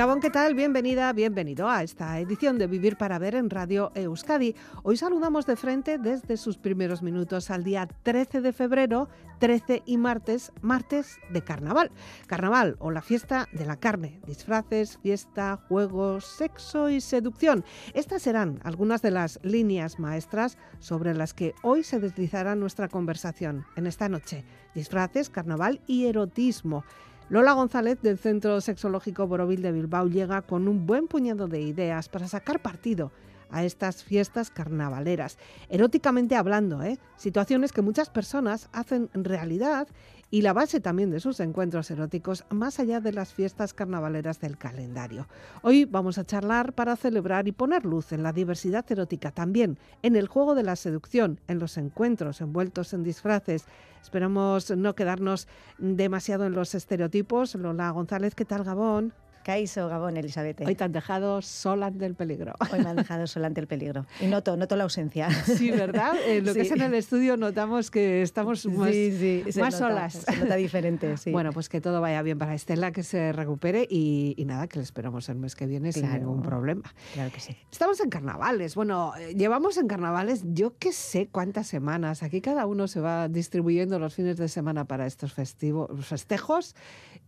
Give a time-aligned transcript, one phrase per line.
[0.00, 0.54] Gabón, ¿qué tal?
[0.54, 4.56] Bienvenida, bienvenido a esta edición de Vivir para Ver en Radio Euskadi.
[4.82, 9.10] Hoy saludamos de frente desde sus primeros minutos al día 13 de febrero,
[9.40, 11.90] 13 y martes, martes de carnaval.
[12.26, 17.62] Carnaval o la fiesta de la carne, disfraces, fiesta, juegos, sexo y seducción.
[17.92, 23.66] Estas serán algunas de las líneas maestras sobre las que hoy se deslizará nuestra conversación
[23.76, 24.46] en esta noche.
[24.74, 26.84] Disfraces, carnaval y erotismo.
[27.30, 32.08] Lola González del Centro Sexológico Borovil de Bilbao llega con un buen puñado de ideas
[32.08, 33.12] para sacar partido
[33.50, 35.38] a estas fiestas carnavaleras.
[35.68, 36.98] Eróticamente hablando, ¿eh?
[37.16, 39.86] situaciones que muchas personas hacen realidad
[40.30, 44.56] y la base también de sus encuentros eróticos más allá de las fiestas carnavaleras del
[44.56, 45.26] calendario.
[45.62, 50.16] Hoy vamos a charlar para celebrar y poner luz en la diversidad erótica, también en
[50.16, 53.64] el juego de la seducción, en los encuentros envueltos en disfraces.
[54.02, 57.54] Esperamos no quedarnos demasiado en los estereotipos.
[57.56, 59.12] Lola González, ¿qué tal Gabón?
[59.42, 60.60] Caiso, Gabón, Elizabeth.
[60.66, 62.52] Hoy te han dejado sola ante el peligro.
[62.72, 64.06] Hoy me han dejado sola ante el peligro.
[64.20, 65.30] Y noto, noto la ausencia.
[65.30, 66.12] Sí, ¿verdad?
[66.26, 69.88] En lo que es en el estudio notamos que estamos más, sí, sí, más nota,
[69.88, 70.12] solas.
[70.14, 71.32] Se nota diferente, sí.
[71.32, 74.78] Bueno, pues que todo vaya bien para Estela, que se recupere y, y nada, que
[74.78, 76.08] le esperamos el mes que viene Claro.
[76.12, 76.92] sin ningún problema.
[77.14, 77.56] Claro que sí.
[77.72, 78.74] Estamos en carnavales.
[78.74, 82.22] Bueno, eh, llevamos en carnavales yo qué sé cuántas semanas.
[82.22, 86.74] Aquí cada uno se va distribuyendo los fines de semana para estos festivos, festejos.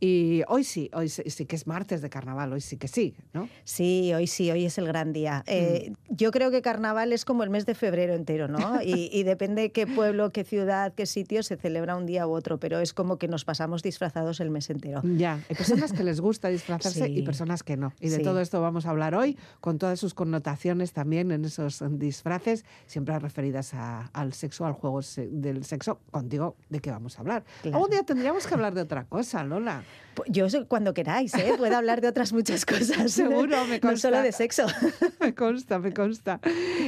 [0.01, 3.15] Y hoy sí, hoy sí, sí que es martes de carnaval, hoy sí que sí,
[3.33, 3.49] ¿no?
[3.65, 5.43] Sí, hoy sí, hoy es el gran día.
[5.47, 8.59] Eh, Yo creo que carnaval es como el mes de febrero entero, ¿no?
[8.83, 12.59] Y, y depende qué pueblo, qué ciudad, qué sitio se celebra un día u otro,
[12.59, 15.01] pero es como que nos pasamos disfrazados el mes entero.
[15.17, 17.93] Ya, hay personas que les gusta disfrazarse y personas que no.
[18.01, 18.23] Y de Sí.
[18.23, 23.19] todo esto vamos a hablar hoy, con todas sus connotaciones también en esos disfraces, siempre
[23.19, 26.01] referidas a- al sexo, al juego del sexo.
[26.11, 27.45] Contigo, ¿de qué vamos a hablar?
[27.63, 27.77] Claro.
[27.77, 29.85] Algún día tendríamos que hablar de otra cosa, Lola.
[30.15, 31.55] Pu- Yo cuando queráis, ¿eh?
[31.59, 33.13] Puedo hablar de otras muchas cosas.
[33.13, 34.09] Seguro, me No consta.
[34.09, 34.67] solo de sexo.
[35.21, 36.41] me consta, me consta.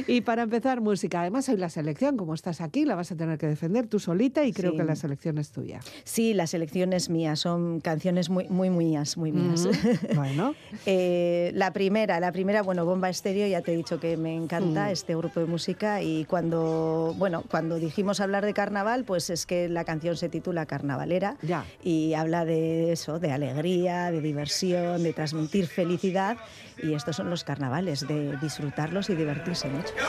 [0.07, 1.21] Y para empezar, música.
[1.21, 4.43] Además, hoy la selección, como estás aquí, la vas a tener que defender tú solita
[4.45, 4.77] y creo Sí.
[4.77, 5.79] que la selección es tuya.
[6.03, 9.65] Sí, la selección es mía, son canciones muy, muy mías, muy mías.
[9.65, 10.55] Mm, Bueno,
[10.85, 14.87] Eh, la primera, la primera, bueno, Bomba Estéreo, ya te he dicho que me encanta
[14.87, 14.91] Mm.
[14.91, 19.69] este grupo de música y cuando, bueno, cuando dijimos hablar de carnaval, pues es que
[19.69, 21.65] la canción se titula Carnavalera ya.
[21.83, 26.37] y habla de eso, de alegría, de diversión, de transmitir felicidad
[26.81, 29.89] y estos son los carnavales, de disfrutarlos y divertirse mucho.
[29.89, 29.99] Aquí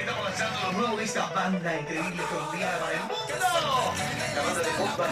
[0.00, 3.16] estamos lanzando lo nuevo de esta banda increíble colombiana para el mundo.
[4.34, 5.08] La banda de Bomba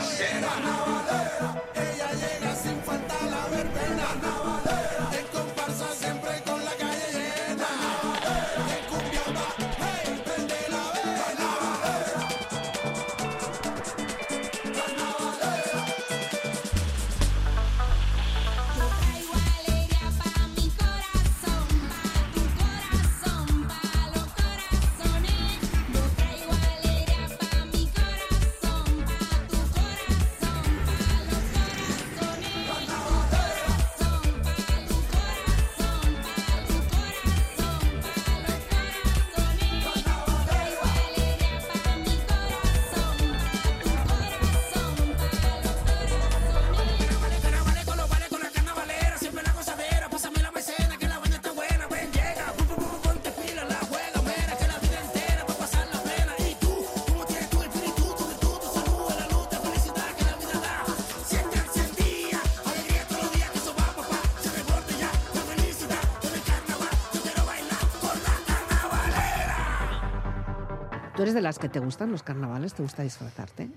[71.26, 72.75] eres de las que te gustan los carnavales?
[72.75, 73.69] ¿Te gusta disfrazarte?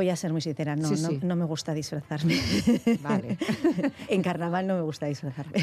[0.00, 1.20] Voy a ser muy sincera, no, Sí, no, sí.
[1.22, 2.34] no me gusta disfrazarme.
[3.02, 3.36] Vale.
[4.08, 5.62] en carnaval no me gusta disfrazarme.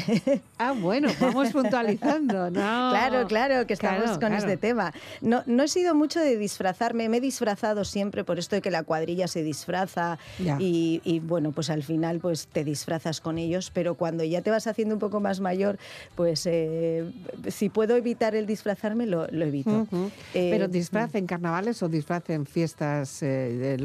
[0.58, 2.52] Ah, bueno, vamos puntualizando, ¿no?
[2.52, 4.36] Claro, claro, que estamos Claro, con claro.
[4.36, 4.92] este tema.
[5.22, 8.70] No, no he sido mucho de disfrazarme, me he disfrazado siempre por esto de que
[8.70, 10.18] la cuadrilla se disfraza
[10.60, 14.52] y, y, bueno, pues al final pues te disfrazas con ellos, pero cuando ya te
[14.52, 15.78] vas haciendo un poco más mayor,
[16.14, 17.10] pues eh,
[17.48, 19.88] si puedo evitar el disfrazarme, lo, lo evito.
[20.32, 23.78] Eh, Pero disfraz en carnavales o disfraz en fiestas eh, de-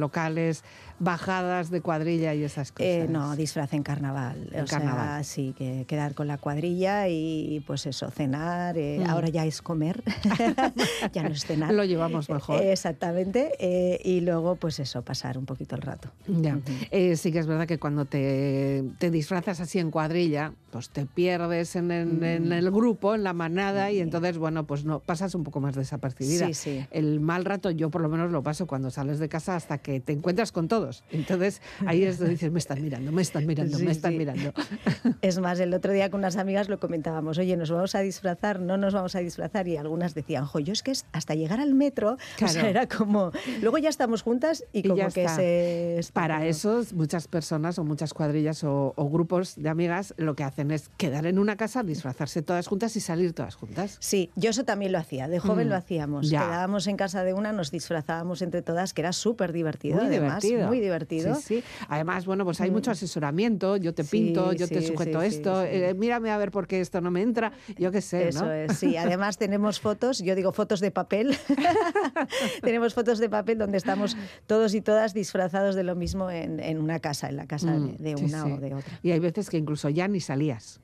[0.44, 0.64] locales
[1.04, 2.88] bajadas de cuadrilla y esas cosas.
[2.88, 4.50] Eh, no, disfraz en carnaval.
[4.54, 5.26] En o sea, carnaval.
[5.26, 8.78] sí, que quedar con la cuadrilla y pues eso, cenar.
[8.78, 9.10] eh, Mm.
[9.10, 10.04] Ahora ya es comer,
[11.14, 11.74] ya no es cenar.
[11.74, 12.62] Lo llevamos mejor.
[12.62, 14.00] Eh, Exactamente.
[14.04, 16.10] y luego, pues eso, pasar un poquito el rato.
[16.28, 16.60] Ya.
[16.92, 21.06] Eh, sí que es verdad que cuando te, te disfrazas así en cuadrilla, pues te
[21.06, 22.24] pierdes en, en- Mm.
[22.24, 25.74] en el grupo, en la manada, y entonces, bueno, pues no pasas un poco más
[25.76, 26.46] desapercibida.
[26.48, 26.86] Sí, sí.
[26.92, 30.00] El mal rato yo por lo menos lo paso cuando sales de casa hasta que
[30.00, 30.93] te encuentras con todos.
[31.12, 34.18] Entonces ahí es donde dices, me están mirando, me están mirando, Sí, me están sí.
[34.18, 34.54] mirando.
[35.22, 38.60] Es más, el otro día con unas amigas lo comentábamos, oye, ¿nos vamos a disfrazar?
[38.60, 39.68] No nos vamos a disfrazar.
[39.68, 42.68] Y algunas decían, jo, yo es que es hasta llegar al metro, o sea, Claro.
[42.68, 43.32] era como,
[43.62, 45.36] luego ya estamos juntas y, Y como que está.
[45.36, 46.00] se...
[46.14, 50.72] Para eso, muchas personas o muchas cuadrillas o, o grupos de amigas lo que hacen
[50.72, 53.98] es quedar en una casa, disfrazarse todas juntas y salir todas juntas.
[54.00, 56.30] Sí, yo eso también lo hacía, de joven Mm, lo hacíamos.
[56.30, 56.42] ya.
[56.42, 60.42] Quedábamos en casa de una, nos disfrazábamos entre todas, que era súper divertido, Muy además,
[60.44, 60.70] divertido.
[60.74, 61.36] Muy divertido.
[61.36, 61.64] Sí, sí.
[61.88, 63.78] Además, bueno, pues hay mucho asesoramiento.
[63.78, 65.64] Yo te Sí, pinto, yo te sujeto esto.
[65.64, 67.52] eh, mírame a ver por qué esto no me entra.
[67.78, 68.52] Yo qué sé, Eso ¿no?
[68.52, 68.98] es, sí.
[69.14, 71.38] Además tenemos fotos, yo digo fotos de papel,
[72.62, 74.16] tenemos fotos de papel donde estamos
[74.48, 77.98] todos y todas disfrazados de lo mismo en, en una casa, en la casa Mm,
[77.98, 79.00] de, una o de otra.
[79.02, 80.80] Y hay veces que incluso ya ni salías.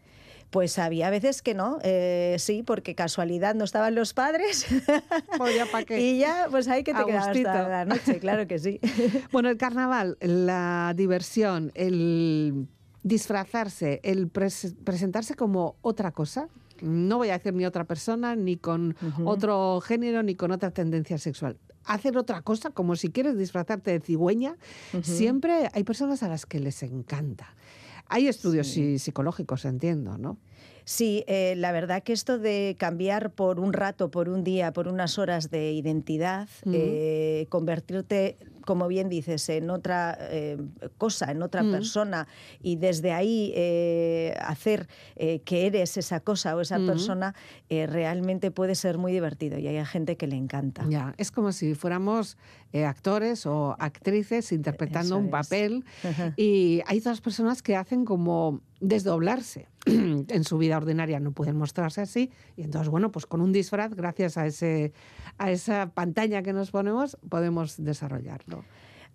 [0.49, 4.65] Pues había veces que no, eh, sí, porque casualidad no estaban los padres
[5.37, 5.55] Pues
[5.85, 6.01] qué.
[6.01, 8.79] y ya, pues ahí que te quedabas hasta la noche, claro que sí.
[9.31, 12.67] Bueno, el carnaval, la diversión, el
[13.03, 16.47] disfrazarse, el pres- presentarse como otra cosa.
[16.81, 18.95] No voy a decir ni otra persona, ni con
[19.25, 21.57] otro género, ni con otra tendencia sexual.
[21.83, 24.55] Hacer otra cosa, como si quieres disfrazarte de cigüeña,
[25.01, 27.53] siempre hay personas a las que les encanta.
[28.09, 30.37] Hay estudios sí, psicológicos, entiendo, ¿no?
[30.89, 34.87] Sí, eh, la verdad que esto de cambiar por un rato, por un día, por
[34.87, 40.57] unas horas de identidad, eh, convertirte, como bien dices, en otra eh,
[40.97, 41.71] cosa, en otra Mm.
[41.71, 42.27] persona
[42.63, 47.35] y desde ahí eh, hacer que eres esa cosa o esa persona,
[47.69, 50.87] realmente puede ser muy divertido y hay gente que le encanta.
[50.89, 52.35] Ya, es como si fuéramos
[52.73, 55.85] actores o actrices interpretando Eso un papel
[56.35, 59.67] y hay otras personas que hacen como desdoblarse.
[59.85, 63.93] en su vida ordinaria no pueden mostrarse así y entonces, bueno, pues con un disfraz,
[63.93, 64.93] gracias a, ese,
[65.37, 68.63] a esa pantalla que nos ponemos, podemos desarrollarlo.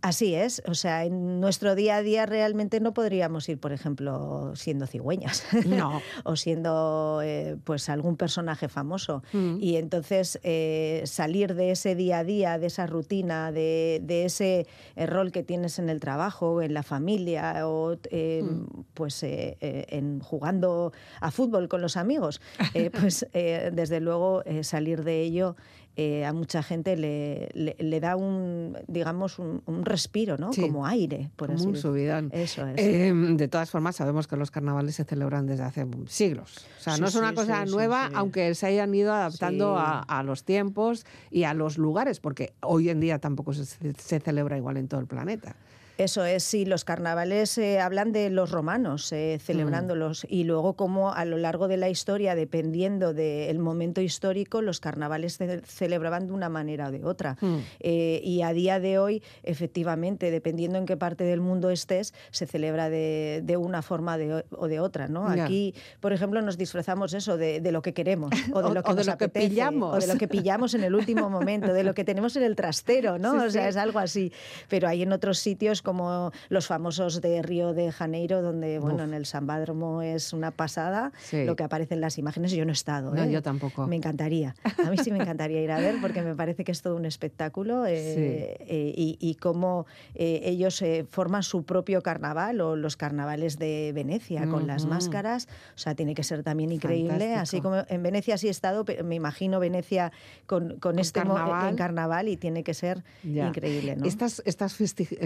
[0.04, 4.52] Así es, o sea, en nuestro día a día realmente no podríamos ir, por ejemplo,
[4.54, 5.42] siendo cigüeñas.
[5.64, 6.02] No.
[6.24, 9.22] o siendo eh, pues algún personaje famoso.
[9.32, 9.56] Mm.
[9.60, 14.66] Y entonces eh, salir de ese día a día, de esa rutina, de, de ese
[14.94, 18.84] eh, rol que tienes en el trabajo, en la familia o eh, Mm.
[18.92, 22.42] pues en jugando a fútbol con los amigos,
[23.00, 25.56] pues eh, desde luego salir de ello
[25.96, 30.52] eh, a mucha gente le, le- le da un, digamos, un, un respiro, ¿no?
[30.52, 30.60] Sí.
[30.62, 31.90] Como aire, por Como así un decirlo.
[31.92, 32.30] subidón.
[32.32, 32.74] Eso es.
[32.78, 36.66] Eh, de todas formas, sabemos que los carnavales se celebran desde hace siglos.
[36.78, 40.00] O sea, Sí, no es una sí, cosa nueva, aunque se hayan ido adaptando a,
[40.00, 43.64] a los tiempos y a los lugares, porque hoy en día tampoco se,
[43.94, 45.56] se celebra igual en todo el planeta.
[45.96, 51.12] Eso es, sí, los carnavales eh, hablan de los romanos eh, celebrándolos y luego como
[51.12, 56.32] a lo largo de la historia, dependiendo del momento histórico, los carnavales se celebraban de
[56.32, 57.36] una manera o de otra.
[57.40, 57.56] Mm.
[57.78, 62.46] Eh, y a día de hoy, efectivamente, dependiendo en qué parte del mundo estés, se
[62.46, 65.06] celebra de, de una forma de- o de otra.
[65.06, 65.28] ¿no?
[65.28, 68.94] Aquí, por ejemplo, nos disfrazamos eso de, lo que queremos o de lo que, o
[68.94, 69.94] nos que pillamos.
[69.96, 72.56] o de lo que pillamos en el último momento, de lo que tenemos en el
[72.56, 73.34] trastero, ¿no?
[73.44, 73.68] Sí, o sea, sí.
[73.68, 74.32] es algo así.
[74.68, 79.08] Pero hay en otros sitios como los famosos de Río de Janeiro, donde, bueno, Uf.
[79.08, 81.44] en el Sambádromo es una pasada Sí.
[81.44, 82.50] lo que aparece en las imágenes.
[82.52, 83.30] Yo no he estado, No, ¿eh?
[83.30, 83.86] yo tampoco.
[83.86, 84.54] Me encantaría.
[84.84, 87.04] A mí sí me encantaría ir a ver porque me parece que es todo un
[87.04, 93.92] espectáculo eh, eh, y, y cómo ellos forman su propio carnaval o los carnavales de
[93.94, 94.94] Venecia con las Ujú.
[94.94, 95.48] máscaras.
[95.74, 97.34] O sea, tiene que ser también increíble.
[97.34, 100.12] Así como en Venecia sí he estado, pero me imagino Venecia
[100.46, 101.68] con, con este carnaval.
[101.70, 103.48] en carnaval y tiene que ser Ya.
[103.48, 104.06] increíble, ¿no?
[104.06, 105.18] Estas, estas festi-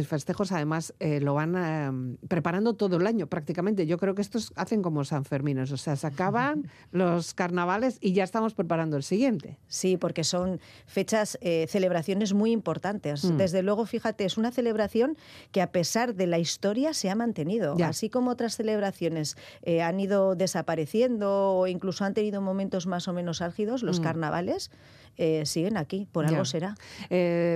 [0.52, 3.86] además, eh, lo van eh, preparando todo el año prácticamente.
[3.86, 8.12] Yo creo que estos hacen como San Fermín, o sea, se acaban los carnavales y
[8.12, 9.58] ya estamos preparando el siguiente.
[9.66, 13.24] Sí, porque son fechas, eh, celebraciones muy importantes.
[13.24, 13.36] Mm.
[13.36, 15.16] Desde luego, fíjate, es una celebración
[15.52, 17.76] que a pesar de la historia se ha mantenido.
[17.76, 17.88] Ya.
[17.88, 23.12] Así como otras celebraciones eh, han ido desapareciendo o incluso han tenido momentos más o
[23.12, 24.02] menos álgidos, los Mm.
[24.02, 24.70] carnavales
[25.44, 26.30] siguen aquí, por Ya.
[26.30, 26.76] algo será.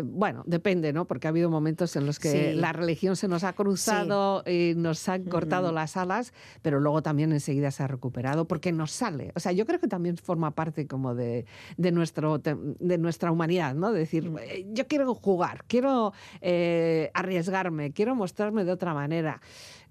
[0.05, 1.05] Bueno, depende, ¿no?
[1.07, 2.57] Porque ha habido momentos en los que Sí.
[2.59, 7.33] las religión se nos ha cruzado y nos han cortado las alas, pero luego también
[7.33, 9.33] enseguida se ha recuperado porque nos sale.
[9.35, 11.47] O sea, yo creo que también forma parte como de,
[11.77, 13.93] de nuestro, de nuestra humanidad, ¿no?
[13.93, 14.31] De decir.
[14.41, 19.41] "Eh, yo quiero jugar, quiero eh, arriesgarme, quiero mostrarme de otra manera.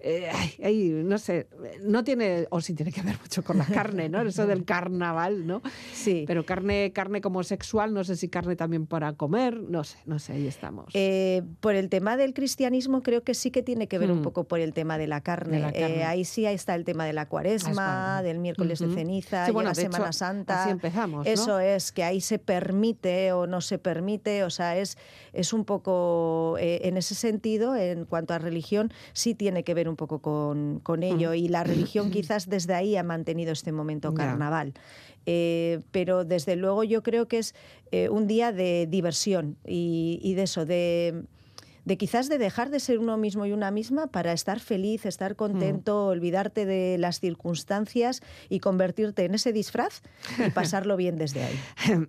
[0.04, 1.48] Eh, ay, ay, no sé,
[1.84, 4.22] no tiene, o sí tiene que ver mucho con la carne, ¿no?
[4.22, 5.62] Eso del carnaval, ¿no?
[5.94, 6.24] Sí.
[6.28, 10.18] Pero carne, carne como sexual, no sé si carne también para comer, no sé, no
[10.20, 10.86] sé, ahí estamos.
[10.94, 14.14] Eh, por el tema del cristianismo, creo que sí que tiene que ver Mm.
[14.18, 15.58] un poco por el tema de la carne.
[15.58, 15.98] De la carne.
[16.00, 18.24] Eh, ahí sí ahí está el tema de la cuaresma, Cuaresma.
[18.24, 20.64] del miércoles de ceniza, Sí, la de hecho, Semana Santa.
[20.64, 21.32] así empezamos, ¿no?
[21.32, 24.44] Eso es, que ahí se permite o no se permite.
[24.44, 24.98] O sea, es,
[25.34, 29.96] es un poco, en ese sentido, en cuanto a religión, sí tiene que ver un
[29.96, 31.34] poco con, con ello.
[31.34, 34.74] Y la religión quizás desde ahí ha mantenido este momento carnaval.
[35.28, 37.54] Eh, pero desde luego yo creo que es
[37.92, 41.26] eh, un día de diversión y, y de eso, de,
[41.86, 45.36] de quizás de dejar de ser uno mismo y una misma para estar feliz, estar
[45.36, 50.02] contento, olvidarte de las circunstancias y convertirte en ese disfraz
[50.46, 51.60] y pasarlo bien desde ahí.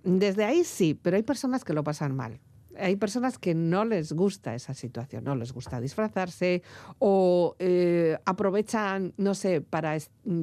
[0.03, 2.39] Desde ahí sí, pero hay personas que lo pasan mal.
[2.77, 6.63] Hay personas que no les gusta esa situación, no les gusta disfrazarse
[6.99, 9.97] o eh, aprovechan, no sé, para,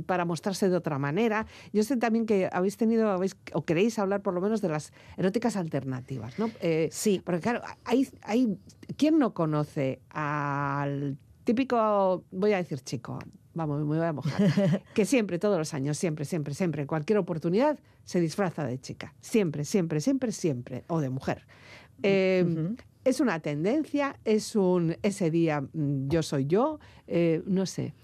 [0.06, 1.46] para mostrarse de otra manera.
[1.72, 4.92] Yo sé también que habéis tenido, habéis, o queréis hablar por lo menos de las
[5.16, 6.50] eróticas alternativas, ¿no?
[6.60, 7.20] Eh, Sí.
[7.25, 8.58] Porque claro, hay, hay,
[8.96, 13.18] ¿quién no conoce al típico, voy a decir chico,
[13.54, 17.18] vamos, me voy a mojar, que siempre, todos los años, siempre, siempre, siempre, en cualquier
[17.18, 19.14] oportunidad, se disfraza de chica.
[19.20, 21.46] Siempre, siempre, siempre, siempre, o de mujer.
[22.02, 22.76] Eh, Ujú.
[23.02, 27.95] Es una tendencia, es un ese día mm, yo soy yo, eh, no sé.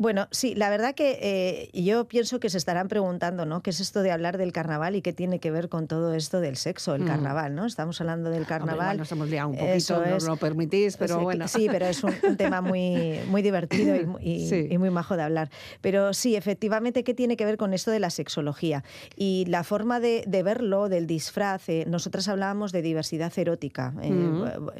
[0.00, 3.64] Bueno, sí, la verdad que eh, yo pienso que se estarán preguntando, ¿no?
[3.64, 6.40] ¿Qué es esto de hablar del carnaval y qué tiene que ver con todo esto
[6.40, 7.06] del sexo, el Mm.
[7.08, 7.66] carnaval, ¿no?
[7.66, 8.96] Estamos hablando del Hombre, carnaval.
[8.96, 11.48] nos hemos liado un Eso poquito, no lo permitís, pero Sí, bueno.
[11.48, 14.06] Sí, pero es un, un tema muy, muy divertido y,
[14.44, 14.68] y- Sí.
[14.70, 15.50] y muy majo de hablar.
[15.80, 18.84] Pero sí, efectivamente, ¿qué tiene que ver con esto de la sexología?
[19.16, 23.92] Y la forma de, de verlo, del disfraz, eh, nosotras hablábamos de diversidad erótica.
[24.00, 24.12] Eh,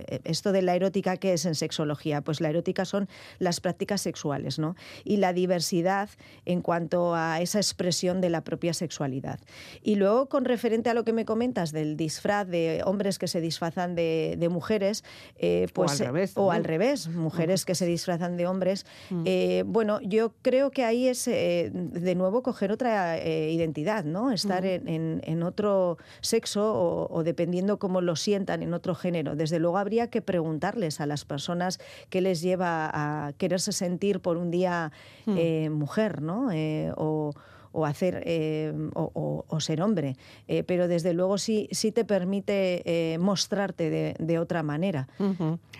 [0.06, 2.20] eh, Esto de la erótica, ¿qué es en sexología?
[2.20, 3.08] Pues la erótica son
[3.40, 4.76] las prácticas sexuales, ¿no?
[5.08, 6.10] Y la diversidad
[6.44, 9.40] en cuanto a esa expresión de la propia sexualidad.
[9.82, 13.40] Y luego, con referente a lo que me comentas del disfraz de hombres que se
[13.40, 15.04] disfrazan de, de mujeres,
[15.36, 18.84] eh, O pues, al revés o al revés, mujeres que se disfrazan de hombres.
[19.10, 19.22] Mm.
[19.24, 24.30] Eh, bueno, yo creo que ahí es eh, de nuevo coger otra identidad, ¿no?
[24.32, 29.36] Estar en, en- en otro sexo o, o dependiendo cómo lo sientan en otro género.
[29.36, 31.78] Desde luego habría que preguntarles a las personas
[32.10, 34.92] qué les lleva a quererse sentir por un día
[35.26, 35.34] Mm.
[35.36, 36.50] eh, mujer, ¿no?
[36.52, 37.32] Eh, o
[37.70, 40.16] o hacer eh, o, o- o ser hombre,
[40.48, 45.06] Eh, pero desde luego sí, sí te permite eh, mostrarte de, de otra manera.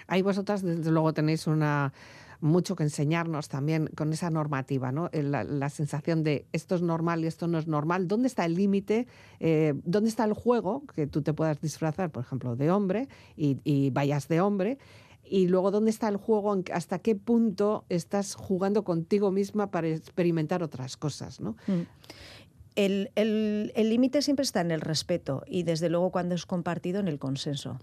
[0.07, 1.93] Ahí vosotras, desde luego, tenéis una
[2.41, 5.09] mucho que enseñarnos también con esa normativa, ¿no?
[5.13, 8.07] La, la sensación de esto es normal y esto no es normal.
[8.07, 9.07] ¿Dónde está el límite?
[9.41, 10.85] Eh, ¿Dónde está el juego?
[10.95, 14.79] Que tú te puedas disfrazar, por ejemplo, de hombre y, y vayas de hombre.
[15.31, 16.55] Y luego, ¿dónde está el juego?
[16.55, 21.41] ¿En- ¿Hasta qué punto estás jugando contigo misma para experimentar otras cosas?
[21.41, 21.57] ¿no?
[21.67, 21.83] Mm.
[22.77, 27.01] El el- el límite siempre está en el respeto y desde luego cuando es compartido
[27.01, 27.81] en el consenso.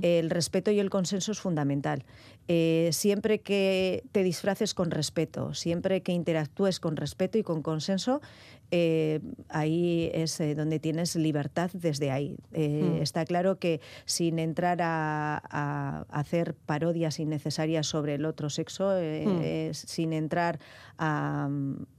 [0.00, 2.06] El respeto y el consenso es fundamental.
[2.48, 8.22] Eh, siempre que te disfraces con respeto, siempre que interactúes con respeto y con consenso,
[8.70, 12.36] eh, ahí es eh, donde tienes libertad desde ahí.
[12.52, 13.02] Eh, Mm.
[13.02, 19.72] Está claro que sin entrar a, a hacer parodias innecesarias sobre el otro sexo, Mm.
[19.72, 20.58] sin entrar
[20.98, 21.48] a,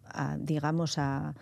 [0.05, 1.33] a, digamos, a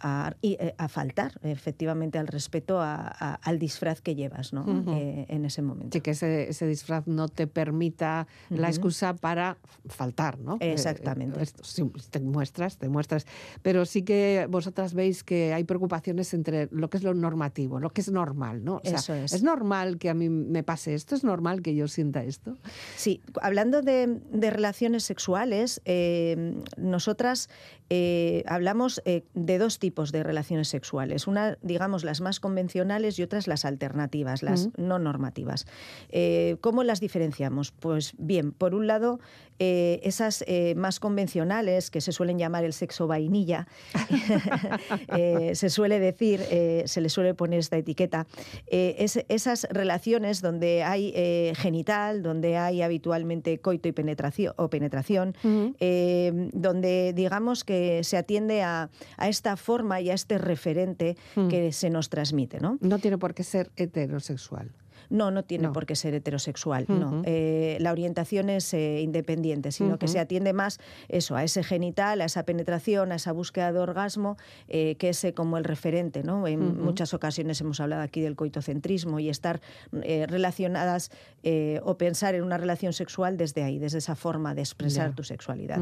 [0.00, 4.62] a, eh, a faltar efectivamente al respeto a- a- al disfraz que llevas ¿no?
[4.62, 4.92] Ujú.
[4.92, 5.96] Eh, en ese momento.
[5.96, 8.66] Sí, que ese, ese disfraz no te permita la Ujú.
[8.68, 10.56] excusa para faltar, ¿no?
[10.60, 11.42] Eh, Exactamente.
[11.42, 13.26] esto, sí, te muestras, te muestras.
[13.62, 17.90] Pero sí que vosotras veis que hay preocupaciones entre lo que es lo normativo, lo
[17.90, 18.76] que es normal, ¿no?
[18.76, 19.42] O sea, Eso es.
[19.42, 21.14] normal que a mí me pase esto?
[21.14, 22.56] ¿Es normal que yo sienta esto?
[22.96, 27.48] Sí, hablando de, de relaciones sexuales, eh, nosotras
[27.90, 31.26] eh, hablamos eh, de dos tipos de relaciones sexuales.
[31.26, 35.66] Una, digamos, las más convencionales y otras las alternativas, las no normativas.
[36.10, 37.72] Eh, ¿Cómo las diferenciamos?
[37.72, 39.18] Pues bien, por un lado,
[39.58, 43.66] eh, esas eh, más convencionales, que se suelen llamar el sexo vainilla,
[45.54, 46.40] se suele decir,
[46.86, 48.26] se le suele poner esta etiqueta,
[48.66, 51.12] es- esas relaciones donde hay
[51.56, 55.34] genital, donde hay habitualmente coito y penetración, o penetración,
[56.52, 61.48] donde digamos que se atiende a, a esta forma y a este referente Mm.
[61.48, 62.78] que se nos transmite, ¿no?
[62.80, 64.70] No tiene por qué ser heterosexual.
[65.10, 65.72] No, no tiene No.
[65.72, 67.22] por qué ser heterosexual, no.
[67.24, 72.20] Eh, la orientación es eh, independiente, sino que se atiende más eso, a ese genital,
[72.20, 74.36] a esa penetración, a esa búsqueda de orgasmo,
[74.68, 76.46] eh, que es eh, como el referente, ¿no?
[76.46, 79.60] En muchas ocasiones hemos hablado aquí del coitocentrismo y estar
[79.92, 81.10] relacionadas
[81.82, 85.80] o pensar en una relación sexual desde ahí, desde esa forma de expresar tu sexualidad.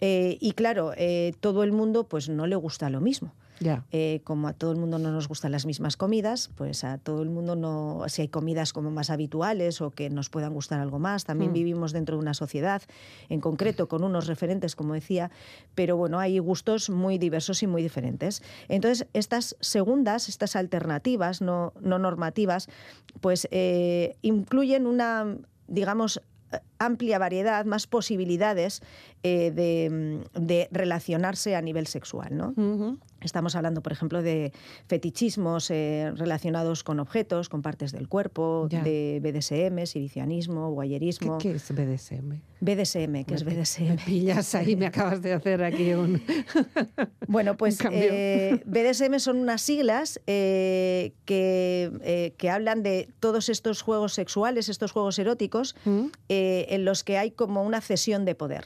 [0.00, 3.32] Y claro, eh, todo el mundo pues no le gusta lo mismo.
[3.60, 3.84] Ya.
[3.92, 7.22] Eh, como a todo el mundo no nos gustan las mismas comidas, pues a todo
[7.22, 10.98] el mundo no, si hay comidas como más habituales o que nos puedan gustar algo
[10.98, 11.54] más, también Mm.
[11.54, 12.82] vivimos dentro de una sociedad,
[13.28, 15.30] en concreto con unos referentes, como decía,
[15.74, 18.42] pero bueno, hay gustos muy diversos y muy diferentes.
[18.68, 22.68] Entonces, estas segundas, estas alternativas no, no normativas,
[23.20, 25.36] pues eh, incluyen una,
[25.68, 26.22] digamos,
[26.78, 28.82] amplia variedad, más posibilidades
[29.22, 32.54] eh, de, de relacionarse a nivel sexual, ¿no?
[33.20, 34.50] Estamos hablando, por ejemplo, de
[34.86, 38.82] fetichismos eh, relacionados con objetos, con partes del cuerpo, Ya.
[38.82, 41.36] de BDSM, exhibicionismo, ¿Qué, guayerismo.
[41.38, 42.40] qué es BDSM?
[42.62, 43.84] BDSM, que es Me- BDSM.
[43.88, 46.22] Me pillas ahí, me acabas de hacer aquí un...
[47.28, 48.00] Bueno, pues cambio.
[48.10, 51.12] eh, BDSM son unas siglas que,
[52.36, 56.06] que hablan de todos estos juegos sexuales, estos juegos eróticos, ¿Mm?
[56.28, 58.64] en los que hay como una cesión de poder.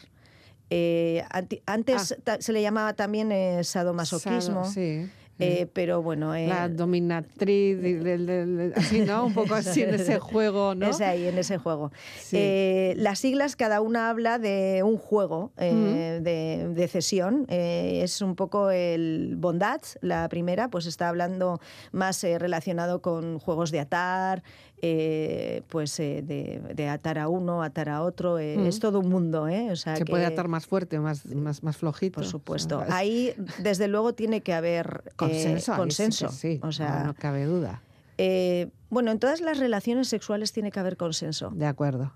[0.75, 1.23] Eh,
[1.67, 5.09] antes ta- se le llamaba también eh, sadomasoquismo, Sado, sí.
[5.39, 6.35] eh, pero bueno...
[6.35, 9.27] eh, La dominatriz, y del- del- del- así, ¿no?
[9.27, 10.89] Un poco así en ese juego, ¿no?
[10.89, 11.91] Es ahí, en ese juego.
[12.19, 12.37] Sí.
[12.39, 17.47] Eh, las siglas, cada una habla de un juego de, de cesión.
[17.49, 21.61] Es un poco el bondage, la primera, pues está hablando
[21.93, 24.43] más relacionado con juegos de atar,
[24.87, 28.39] eh, pues eh, de, de atar a uno, atar a otro.
[28.39, 28.67] eh, Mm.
[28.67, 29.71] Es todo un mundo, ¿eh?
[29.73, 32.17] O sea Se que- puede atar más fuerte, más, más, más flojito.
[32.17, 32.77] Por supuesto.
[32.77, 35.73] O sea, es- Ahí, desde luego, tiene que haber eh, consenso.
[35.73, 36.29] sí consenso.
[36.29, 37.81] sí, O sea, no, no cabe duda.
[38.19, 41.51] Eh, bueno, en todas las relaciones sexuales tiene que haber consenso.
[41.51, 42.13] De acuerdo.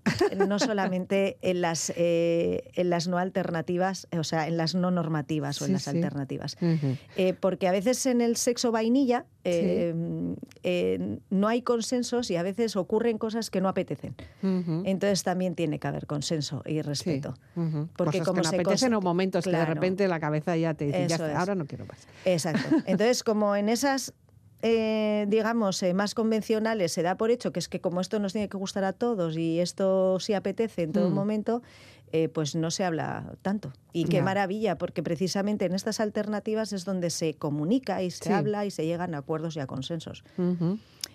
[0.46, 5.60] no solamente en las, eh, en las no alternativas, o sea, en las no normativas
[5.60, 5.90] o en las sí.
[5.90, 6.56] alternativas.
[7.16, 9.92] Eh, porque a veces en el sexo vainilla eh,
[10.62, 14.14] eh, no hay consensos y a veces ocurren cosas que no apetecen.
[14.40, 17.34] Entonces también tiene que haber consenso y respeto.
[17.56, 17.88] ujú.
[17.96, 20.74] Porque Cosas como que no se apetecen o momentos que de repente la cabeza ya
[20.74, 22.06] te dice, ya ahora no quiero más.
[22.24, 22.76] Exacto.
[22.86, 24.14] Entonces, como en esas,
[24.62, 28.32] eh, digamos, eh, más convencionales se da por hecho que es que como esto nos
[28.32, 31.14] tiene que gustar a todos y esto sí apetece en todo Mm.
[31.14, 31.62] momento,
[32.10, 33.72] eh, pues no se habla tanto.
[33.92, 38.32] Y qué maravilla, porque precisamente en estas alternativas es donde se comunica y se Sí.
[38.32, 40.24] habla y se llegan a acuerdos y a consensos.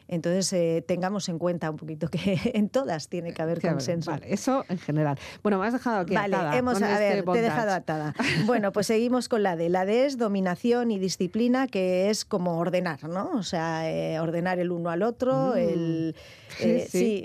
[0.08, 4.12] Entonces, eh, tengamos en cuenta un poquito que en todas tiene que haber ver, consenso.
[4.12, 5.18] Vale, eso en general.
[5.42, 8.14] Bueno, me has dejado aquí Vale, atada hemos, a este ver, te he dejado atada.
[8.46, 9.70] Bueno, pues seguimos con la D.
[9.70, 13.32] La D es dominación y disciplina, que es como ordenar, ¿no?
[13.34, 15.58] O sea, eh, ordenar el uno al otro, Mm.
[15.58, 16.16] el...
[16.56, 16.66] Sí,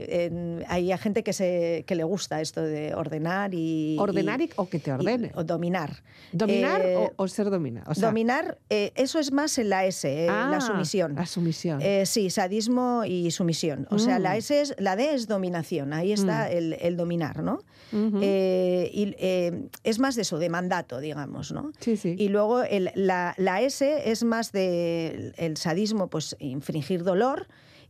[0.00, 0.30] eh,
[0.62, 0.64] sí.
[0.68, 3.96] hay gente que, se, que le gusta esto de ordenar y...
[4.00, 5.32] Ordenar y- y- o que te y- ordene.
[5.34, 6.02] o dominar.
[6.32, 7.90] ¿Dominar o, o ser dominado?
[7.90, 11.14] O sea, dominar, eso es más en la S, eh, ah, la sumisión.
[11.14, 11.82] La sumisión.
[12.04, 12.67] Sí, sadismo
[13.04, 13.86] y sumisión.
[13.90, 14.22] O sea, Mm.
[14.22, 15.92] la S es, la D es dominación.
[15.92, 16.56] Ahí está Mm.
[16.56, 17.60] el, el dominar, ¿no?
[17.92, 21.72] Eh, y, eh, es más de eso, de mandato, digamos, ¿no?
[21.80, 22.14] sí, sí.
[22.18, 27.46] Y luego el- la, la S es más de el sadismo, pues infringir dolor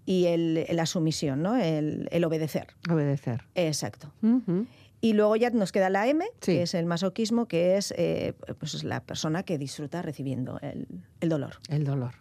[0.07, 1.57] y el, la sumisión, ¿no?
[1.57, 2.69] El, obedecer.
[2.91, 3.43] Obedecer.
[3.55, 4.13] Exacto.
[5.01, 6.53] Y luego ya nos queda la M, Sí.
[6.55, 10.87] que es el masoquismo, que es eh, pues la persona que disfruta recibiendo el,
[11.21, 11.57] el dolor.
[11.69, 12.15] El dolor.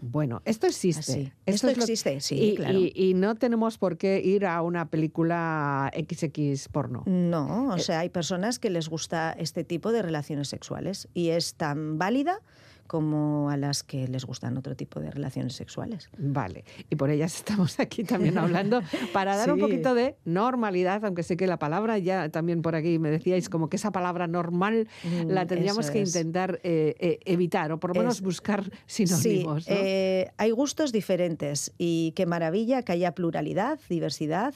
[0.00, 1.00] Bueno, esto existe.
[1.12, 1.32] Así.
[1.46, 2.76] Esto es existe, sí, y, claro.
[2.78, 7.02] y- y no tenemos por qué ir a una película XX porno.
[7.06, 11.28] No, Eh, o sea, hay personas que les gusta este tipo de relaciones sexuales y
[11.30, 12.40] es tan válida
[12.86, 16.08] como a las que les gustan otro tipo de relaciones sexuales.
[16.18, 18.80] Vale, y por ellas estamos aquí también hablando
[19.12, 19.62] para dar un Sí.
[19.62, 23.68] poquito de normalidad, aunque sé que la palabra ya también por aquí me decíais como
[23.68, 24.86] que esa palabra normal
[25.28, 26.08] la Mm, tendríamos eso que es.
[26.14, 29.68] intentar eh, eh, evitar o por lo menos Es- buscar Sí, sinónimos.
[29.68, 29.74] ¿no?
[29.76, 34.54] eh, hay gustos diferentes y qué maravilla que haya pluralidad, diversidad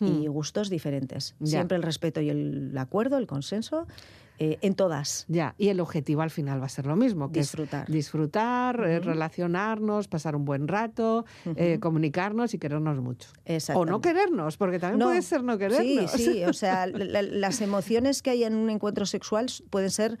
[0.00, 0.32] y Hmm.
[0.32, 1.34] gustos diferentes.
[1.40, 1.46] Ya.
[1.58, 3.86] Siempre el respeto y el acuerdo, el consenso,
[4.38, 5.24] eh, en todas.
[5.28, 7.88] Ya, y el objetivo al final va a ser lo mismo, que es Disfrutar.
[7.88, 11.24] disfrutar, eh, relacionarnos, pasar un buen rato,
[11.56, 13.28] eh, comunicarnos y querernos mucho.
[13.74, 15.06] O no querernos, porque también No.
[15.06, 16.10] puede ser no Sí, querernos.
[16.12, 20.18] sí, o sea, la- las emociones que hay en un encuentro sexual pueden ser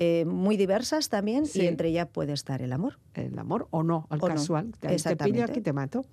[0.00, 1.60] eh, muy diversas también Sí.
[1.62, 3.00] y entre ellas puede estar el amor.
[3.14, 4.72] El amor o no, al O no, casual.
[4.82, 6.04] Ahí Te pillo aquí te mato.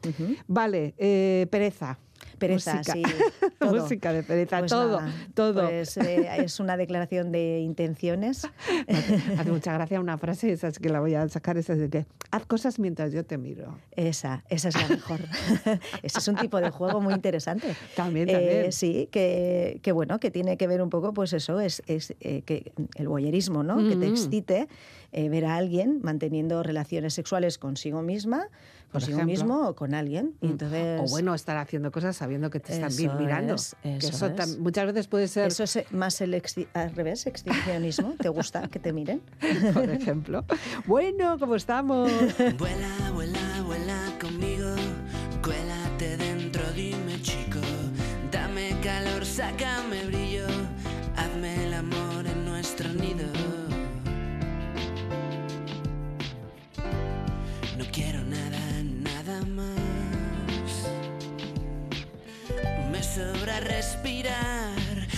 [0.48, 2.00] Vale, eh, pereza.
[2.38, 2.94] Pereza, música.
[2.94, 3.04] sí.
[3.60, 3.82] todo.
[3.82, 5.68] música de pereza, Pues todo, nada, todo.
[5.70, 8.48] Pues eh, es una declaración de intenciones.
[9.40, 11.90] Hace mucha gracia una frase, esa es que la voy a sacar, esa es de
[11.90, 13.78] que haz cosas mientras yo te miro.
[13.96, 15.20] Esa, esa es la mejor.
[16.04, 17.76] Ese es un tipo de juego muy interesante.
[17.96, 18.72] También, Eh, también.
[18.72, 22.42] sí, que, que bueno, que tiene que ver un poco, pues eso, es, es eh,
[22.46, 23.78] que el voyerismo, ¿no?
[23.78, 24.12] Que te Mm.
[24.12, 24.68] excite
[25.18, 28.50] eh, ver a alguien manteniendo relaciones sexuales consigo misma,
[28.92, 29.32] consigo ejemplo.
[29.32, 30.34] mismo o con alguien.
[30.42, 30.52] Y Mm.
[30.52, 33.56] entonces, o bueno, estar haciendo cosas sabiendo que te están Eso bien mirando.
[33.56, 34.60] es, que eso eso es.
[34.60, 36.34] muchas veces puede ser, eso es eh, más el
[36.74, 38.16] al revés, exhibicionismo.
[38.20, 39.22] ¿Te gusta que te miren?
[39.74, 40.44] por ejemplo.
[40.86, 42.12] Bueno, ¿cómo estamos?
[42.58, 44.76] Vuela, vuela, vuela conmigo,
[45.42, 47.60] cuélate dentro, dime chico,
[48.32, 50.25] dame calor, sácame brillo,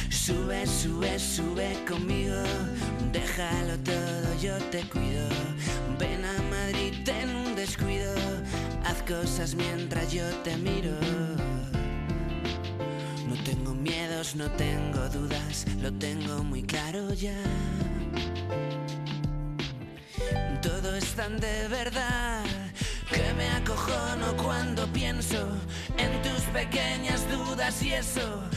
[0.10, 2.42] Sube, sube, sube conmigo.
[3.12, 5.28] Déjalo todo, yo te cuido.
[6.00, 8.16] Ven a Madrid, ten un descuido.
[8.86, 10.94] Haz cosas mientras yo te miro.
[13.28, 17.36] No tengo miedos, no tengo dudas, lo tengo muy claro ya.
[20.62, 22.42] Todo es tan de verdad
[23.12, 25.46] que me acojono cuando pienso
[25.98, 28.48] en tus pequeñas dudas y eso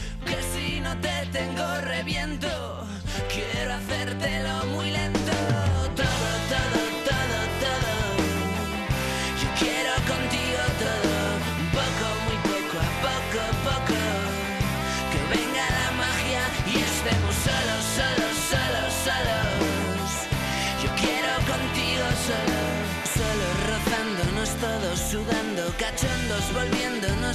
[0.81, 2.47] no te tengo reviento.
[3.29, 4.60] Quiero hacértelo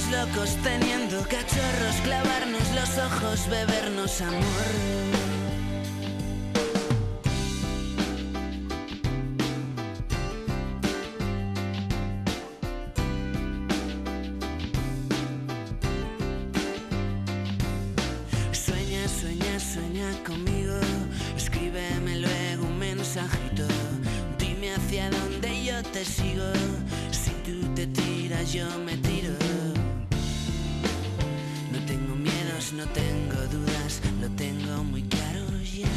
[0.05, 4.67] locos, teniendo cachorros, clavarnos los ojos, bebernos amor.
[18.51, 20.75] Sueña, sueña, sueña conmigo.
[21.35, 23.67] Escríbeme luego un mensajito.
[24.37, 26.45] Dime hacia dónde yo te sigo.
[27.11, 28.95] Si tú te tiras, yo me
[32.77, 35.87] no tengo dudas, lo tengo muy claro ya.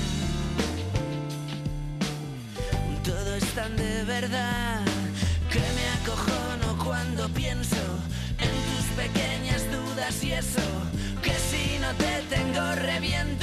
[3.05, 4.81] Todo es tan de verdad
[5.53, 7.77] que me acojono cuando pienso
[8.39, 10.63] en tus pequeñas dudas y eso
[11.23, 13.40] que si no te tengo reviento.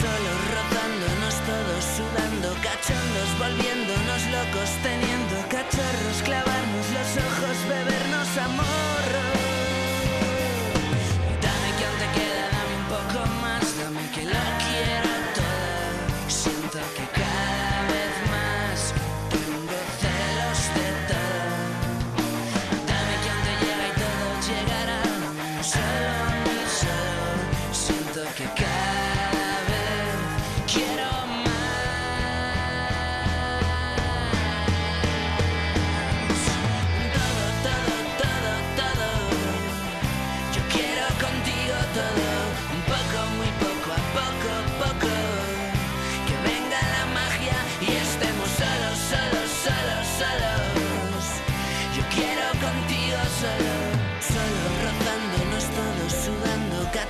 [0.00, 5.05] Solos, rozándonos todos, sudando, cachondos, volviéndonos locos, teniendo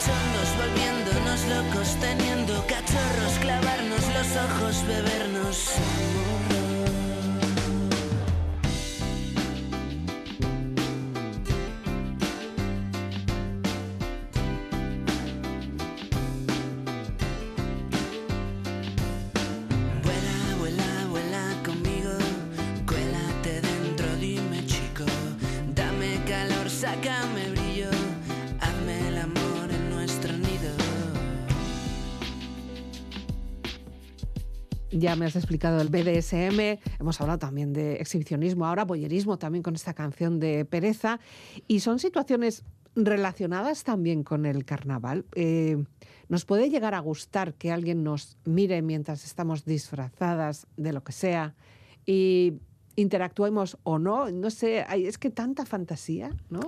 [0.07, 6.36] cachondos, volviéndonos locos, teniendo cachorros, clavarnos los ojos, bebernos
[35.18, 39.94] Me has explicado el BDSM, hemos hablado también de exhibicionismo, ahora boyerismo también con esta
[39.94, 41.20] canción de Pereza.
[41.66, 45.24] Y son situaciones relacionadas también con el carnaval.
[45.35, 45.83] Eh,
[46.29, 51.12] ¿Nos puede llegar a gustar que alguien nos mire mientras estamos disfrazadas de lo que
[51.12, 51.55] sea
[52.05, 52.55] y
[52.96, 54.31] interactuemos o no?
[54.31, 56.61] No sé, es que tanta fantasía, ¿no?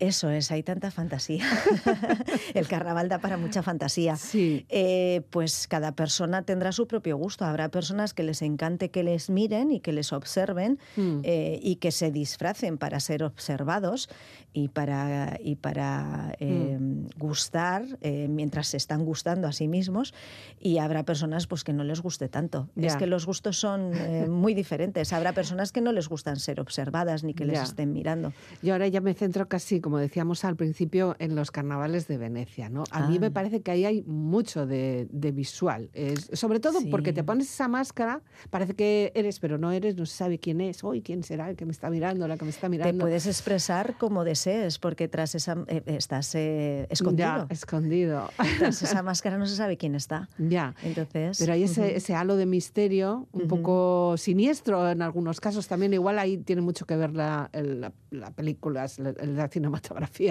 [0.00, 1.44] Eso es, hay tanta fantasía.
[2.54, 4.16] el carnaval da para mucha fantasía.
[4.16, 4.66] Sí.
[4.68, 7.44] Eh, pues cada persona tendrá su propio gusto.
[7.44, 11.20] Habrá personas que les encante que les miren y que les observen Mm.
[11.24, 14.08] eh, y que se disfracen para ser observados
[14.52, 16.78] y para, y para eh,
[17.16, 20.14] gustar eh, mientras se están gustando a sí mismos.
[20.60, 22.68] Y habrá personas pues, que no les guste tanto.
[22.76, 22.98] Es Ya.
[22.98, 23.90] que los gustos son
[24.30, 25.12] muy diferentes.
[25.12, 28.32] Habrá personas que no les gustan ser observadas ni que les estén mirando.
[28.62, 32.70] Yo ahora ya me centro casi, como decíamos al principio, en los carnavales de Venecia.
[32.70, 32.84] ¿no?
[32.90, 33.20] A mí Ah.
[33.20, 35.90] me parece que ahí hay mucho de, de visual.
[35.92, 40.06] Es- sobre todo porque te pones esa máscara, parece que eres, pero no eres, no
[40.06, 40.82] se sabe quién es.
[40.84, 43.04] Hoy, ¿quién será el que me está mirando, la que me está Te mirando?
[43.04, 47.28] puedes expresar como desees, porque tras esa eh, estás eh, escondido.
[47.28, 48.30] Ya, escondido.
[48.58, 50.30] Tras esa máscara no se sabe quién está.
[50.38, 50.74] ya.
[50.82, 55.68] Entonces, Pero hay ese, halo de misterio, un poco siniestro en algunos casos.
[55.68, 59.73] También igual ahí tiene mucho que ver la, la, la película, la, la cinematografía,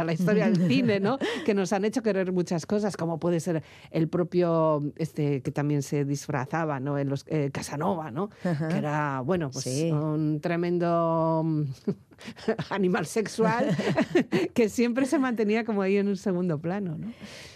[0.03, 1.17] la historia del cine, ¿no?
[1.45, 5.81] Que nos han hecho querer muchas cosas, como puede ser el propio, este que también
[5.83, 6.97] se disfrazaba, ¿no?
[6.97, 8.29] En los, eh, Casanova, ¿no?
[8.43, 8.67] Ajá.
[8.69, 9.91] Que era, bueno, pues Sí.
[9.91, 11.63] un tremendo mm,
[12.69, 13.75] animal sexual
[14.53, 17.11] que siempre se mantenía como ahí en un segundo plano, ¿no?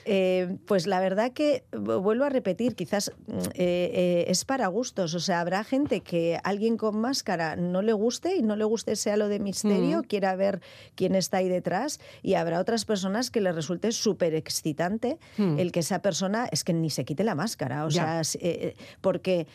[0.10, 4.67] Eh, pues la verdad que vu- vuelvo a repetir, quizás mm, eh, eh, es para
[4.67, 5.13] gustos.
[5.13, 8.93] O sea, habrá gente que alguien con máscara no le guste y no le guste
[8.93, 10.04] ese halo de misterio, Mm.
[10.04, 10.62] quiera ver
[10.96, 15.60] quién está ahí detrás, y habrá otras personas que les resulte súper excitante Mm.
[15.60, 17.86] el que esa persona es que ni se quite la máscara.
[17.86, 18.24] O Ya.
[18.24, 18.39] sea,
[19.02, 19.46] porque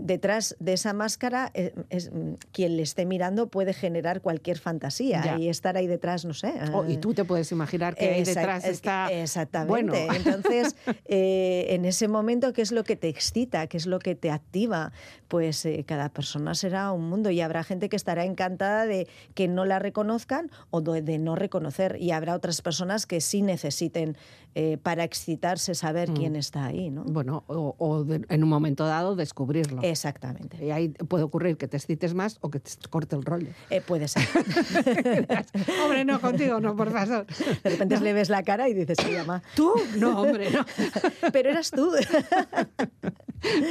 [0.00, 1.50] detrás de esa máscara
[1.90, 2.10] es,
[2.52, 5.38] quien le esté mirando puede generar cualquier fantasía Ya.
[5.38, 6.54] y estar ahí detrás, no sé.
[6.72, 9.08] Oh, y eh, tú te puedes imaginar que ahí detrás está...
[9.12, 9.68] Exactamente.
[9.68, 13.66] Bueno, Entonces, eh, en ese momento, ¿qué es lo que te excita?
[13.66, 14.92] ¿Qué es lo que te activa?
[15.28, 19.46] Pues eh, cada persona será un mundo y habrá gente que estará encantada de que
[19.48, 21.96] no la reconozcan o de, de no reconocer.
[22.00, 24.16] Y habrá otras personas que sí necesiten
[24.54, 27.04] eh, para excitarse saber quién está ahí, ¿no?
[27.04, 29.82] Bueno, o, o de- en un momento dado descubrirlo.
[29.82, 30.64] Exactamente.
[30.64, 33.48] Y ahí puede ocurrir que te excites más o que te corte el rollo.
[33.70, 34.22] Eh, puede ser.
[35.84, 37.26] hombre, no, contigo no, por favor.
[37.62, 39.42] De repente le ves la cara y dices, se llama.
[39.54, 39.72] ¿Tú?
[39.96, 40.64] No, hombre, no.
[41.32, 41.90] Pero eras tú.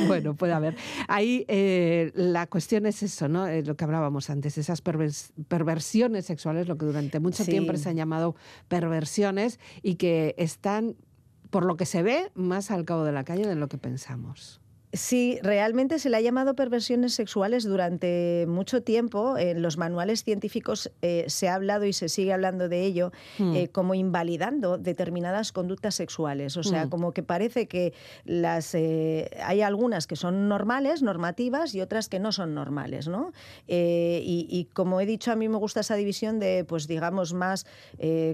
[0.08, 0.78] Bueno, puede haber.
[1.10, 3.48] Ahí eh, la cuestión es eso, ¿no?
[3.48, 7.52] Eh, lo que hablábamos antes, esas pervers- perversiones sexuales, lo que durante mucho Sí.
[7.52, 8.36] tiempo se han llamado
[8.70, 10.96] perversiones y que están,
[11.50, 14.62] por lo que se ve, más al cabo de la calle de lo que pensamos.
[14.94, 19.38] Sí, realmente se le ha llamado perversiones sexuales durante mucho tiempo.
[19.38, 23.54] En los manuales científicos eh, se ha hablado y se sigue hablando de ello Hmm.
[23.54, 26.56] eh, como invalidando determinadas conductas sexuales.
[26.56, 26.90] O sea, Mm.
[26.90, 32.20] como que parece que las eh, hay algunas que son normales, normativas, y otras que
[32.20, 33.34] no son normales, ¿no?
[33.68, 37.66] Y, y como he dicho, a mí me gusta esa división de, pues digamos, más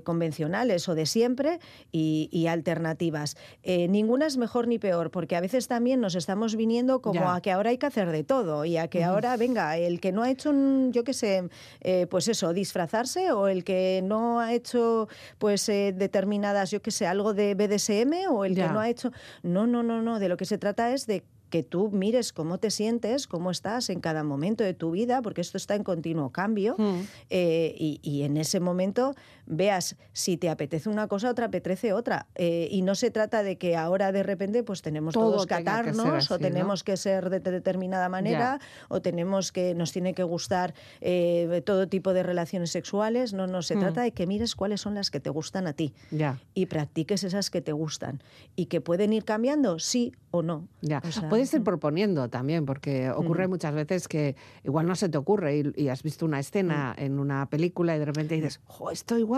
[0.04, 1.60] convencionales o de siempre
[1.92, 3.38] y, y alternativas.
[3.66, 7.36] Ninguna es mejor ni peor, porque a veces también nos estamos viniendo como Ya.
[7.36, 10.12] a que ahora hay que hacer de todo y a que ahora, venga, el que
[10.12, 11.48] no ha hecho, un- yo qué sé,
[11.82, 16.92] eh, pues eso, disfrazarse o el que no ha hecho, pues eh, determinadas, yo qué
[16.92, 18.68] sé, algo de BDSM o el Ya.
[18.68, 19.12] que no ha hecho.
[19.42, 20.20] No, no, no, no.
[20.20, 23.92] De lo que se trata es de que tú mires cómo te sientes, cómo estás
[23.92, 27.02] en cada momento de tu vida, porque esto está en continuo cambio, Mm.
[27.30, 29.14] eh, y, y en ese momento
[29.46, 32.28] veas si te apetece una cosa o te apetece otra.
[32.36, 35.56] Eh, y no se trata de que ahora de repente pues tenemos Todo todos que
[35.56, 36.40] tenga que ser atarnos o así, ¿no?
[36.40, 41.62] tenemos que ser de, de determinada manera o tenemos que nos tiene que gustar eh,
[41.66, 43.34] todo tipo de relaciones sexuales.
[43.34, 43.80] No, no, se Mm.
[43.80, 46.40] trata de que mires cuáles son las que te gustan a ti Ya.
[46.54, 48.22] y practiques esas que te gustan
[48.56, 50.68] y que pueden ir cambiando, sí o no.
[50.82, 55.10] Ya, O sea, puedes ir proponiendo también, porque ocurre muchas veces que igual no se
[55.10, 58.60] te ocurre y, y has visto una escena en una película y de repente dices,
[58.66, 59.33] jo, esto igual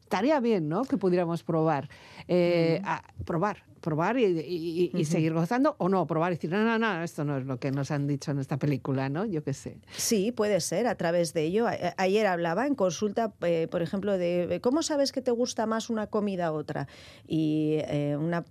[0.00, 0.84] estaría bien, ¿no?
[0.84, 1.88] Que pudiéramos probar.
[2.28, 6.64] Eh, a- probar, probar y, y- y seguir gozando o no, probar y decir, no,
[6.64, 9.26] no, no, esto no es lo que nos han dicho en esta película, ¿no?
[9.26, 9.76] Yo qué sé.
[9.94, 11.66] Sí, puede ser a través de ello.
[11.68, 15.90] A- Ayer hablaba en consulta, eh, por ejemplo, de cómo sabes que te gusta más
[15.90, 16.88] una comida u otra.
[17.28, 18.44] Y eh, una,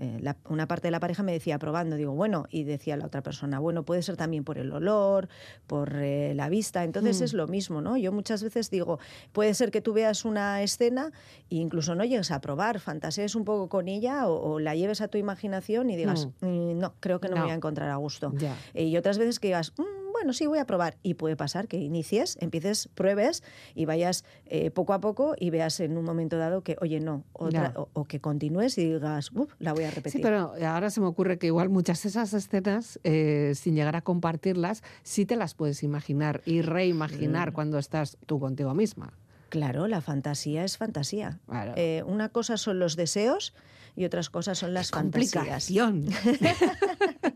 [0.00, 3.06] eh, la- una parte de la pareja me decía probando, digo, bueno, y decía la
[3.06, 5.28] otra persona, bueno, puede ser también por el olor,
[5.68, 6.82] por la vista.
[6.82, 7.24] Entonces Mm.
[7.24, 7.96] es lo mismo, ¿no?
[7.96, 8.98] Yo muchas veces digo,
[9.32, 11.12] puede ser que tú veas una escena
[11.50, 15.00] e incluso no llegues a probar, fantasees un poco con ella o, o la lleves
[15.00, 17.96] a tu imaginación y digas, "Mm, no, creo que no, me voy a encontrar a
[17.96, 18.32] gusto.
[18.38, 18.56] Ya.
[18.74, 20.96] Eh, Y otras veces que digas, "Mm, bueno, sí, voy a probar.
[21.02, 23.42] Y puede pasar que inicies, empieces, pruebes
[23.74, 27.24] y vayas eh, poco a poco y veas en un momento dado que, oye, no,
[27.34, 27.80] otra, Ya.
[27.80, 30.12] o, o que continúes y digas, "Uf, la voy a repetir.
[30.12, 33.94] Sí, pero ahora se me ocurre que igual muchas de esas escenas, eh, sin llegar
[33.94, 39.12] a compartirlas, sí te las puedes imaginar y reimaginar cuando estás tú contigo misma.
[39.48, 41.38] Claro, la fantasía es fantasía.
[41.46, 41.72] Claro.
[41.76, 43.54] Eh, una cosa son los deseos
[43.94, 45.32] y otras cosas son las fantasías.
[45.32, 46.06] Complicación.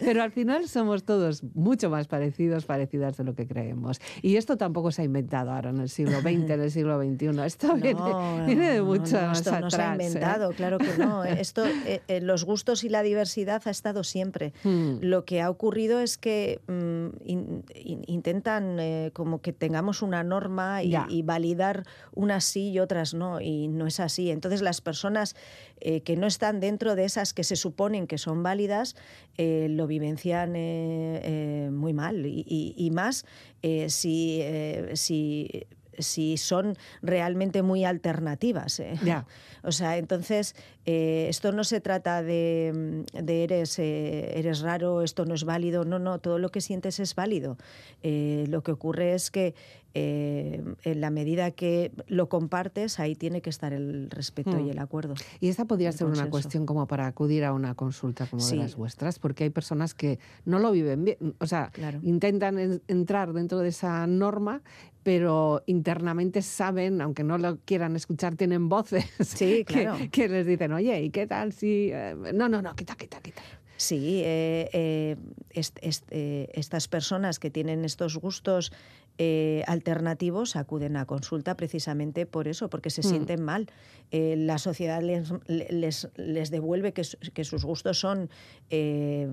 [0.00, 4.00] Pero al final somos todos mucho más parecidos, parecidas de lo que creemos.
[4.22, 7.40] Y esto tampoco se ha inventado ahora en el siglo XX, en el siglo XXI.
[7.44, 9.92] Esto viene, No, viene de no, mucho no, más esto no se ha ¿eh?
[9.92, 11.24] inventado, claro que no.
[11.44, 14.52] Esto, eh, eh, los gustos y la diversidad ha estado siempre.
[14.62, 14.98] Hmm.
[15.00, 18.78] Lo que ha ocurrido es que mm, in- in- intentan
[19.12, 24.00] como que tengamos una norma y, validar unas sí y otras no, y no es
[24.00, 24.30] así.
[24.30, 25.34] Entonces las personas
[25.80, 28.96] que no están dentro de esas que se suponen que son válidas
[29.36, 32.26] eh, lo vivencian eh, eh, muy mal.
[32.26, 33.24] Y, y- y más
[33.62, 35.66] eh, si, eh, si
[35.98, 38.80] si son realmente muy alternativas.
[38.80, 38.94] ¿eh?
[39.04, 39.26] Ya.
[39.66, 40.54] O sea, entonces,
[40.84, 45.44] eh, esto no se trata de, mm, de eres, eh, eres raro, esto no es
[45.44, 45.86] válido.
[45.86, 47.56] No, no, todo lo que sientes es válido.
[48.02, 49.54] Eh, lo que ocurre es que
[49.96, 54.66] eh, en la medida que lo compartes, ahí tiene que estar el respeto Hmm.
[54.66, 55.14] y el acuerdo.
[55.40, 58.56] Y esta podría ser una cuestión como para acudir a una consulta como Sí.
[58.56, 62.00] de las vuestras, porque hay personas que no lo viven bien, o sea, Claro.
[62.02, 64.62] intentan en- entrar dentro de esa norma,
[65.04, 69.98] pero internamente saben, aunque no lo quieran escuchar, tienen voces Sí, que, claro.
[70.10, 71.90] que les dicen, oye, ¿y qué tal si...?
[71.92, 73.42] eh, No, no, no, quita, quita, quita.
[73.76, 75.16] Sí, eh, eh,
[75.50, 78.72] est- est- estas personas que tienen estos gustos
[79.18, 83.04] eh, alternativos acuden a consulta precisamente por eso, porque se Mm.
[83.10, 83.66] sienten mal.
[84.10, 87.02] Eh, la sociedad les, les, les devuelve que,
[87.34, 88.30] que sus gustos son
[88.70, 89.28] eh,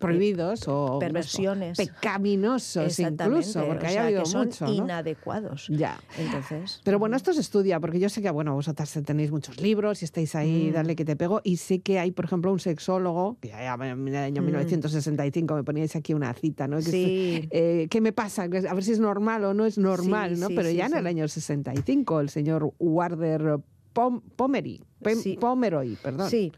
[0.00, 0.98] Prohibidos o...
[0.98, 1.76] perversiones.
[1.78, 4.72] Pecaminosos incluso, porque o haya sea, habido que son mucho, ¿no?
[4.72, 5.66] inadecuados.
[5.68, 6.00] Ya.
[6.18, 10.02] Entonces, Pero bueno, esto se estudia, porque yo sé que, bueno, vosotras tenéis muchos libros
[10.02, 10.72] y estáis ahí, Mm.
[10.74, 14.08] dale que te pego, y sé que hay, por ejemplo, un sexólogo, que ya en
[14.08, 14.46] el año Mm.
[14.46, 16.76] 1965 me poníais aquí una cita, ¿no?
[16.78, 17.48] Que Sí.
[17.50, 18.42] eh, ¿Qué me pasa?
[18.44, 20.48] A ver si es normal o no es normal, Sí, ¿no?
[20.48, 23.58] sí, Pero ya en el año 65, el señor Warder
[23.94, 24.84] Pom- Pomeroy, Pem-
[25.22, 25.36] Sí.
[25.40, 26.28] Pomeroy, perdón.
[26.30, 26.52] Sí,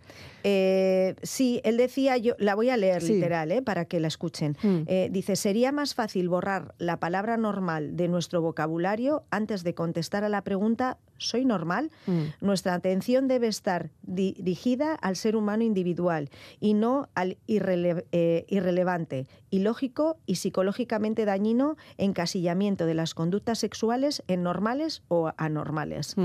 [0.44, 3.14] Eh, sí, él decía, yo la voy a leer Sí.
[3.14, 4.56] literal eh, para que la escuchen.
[4.60, 4.78] Mm.
[4.88, 10.24] Eh, dice, sería más fácil borrar la palabra normal de nuestro vocabulario antes de contestar
[10.24, 11.92] a la pregunta, ¿soy normal?
[12.08, 12.22] Mm.
[12.40, 16.28] Nuestra atención debe estar di- dirigida al ser humano individual
[16.58, 24.24] y no al irrele- eh, irrelevante, ilógico y psicológicamente dañino encasillamiento de las conductas sexuales
[24.26, 26.16] en normales o anormales.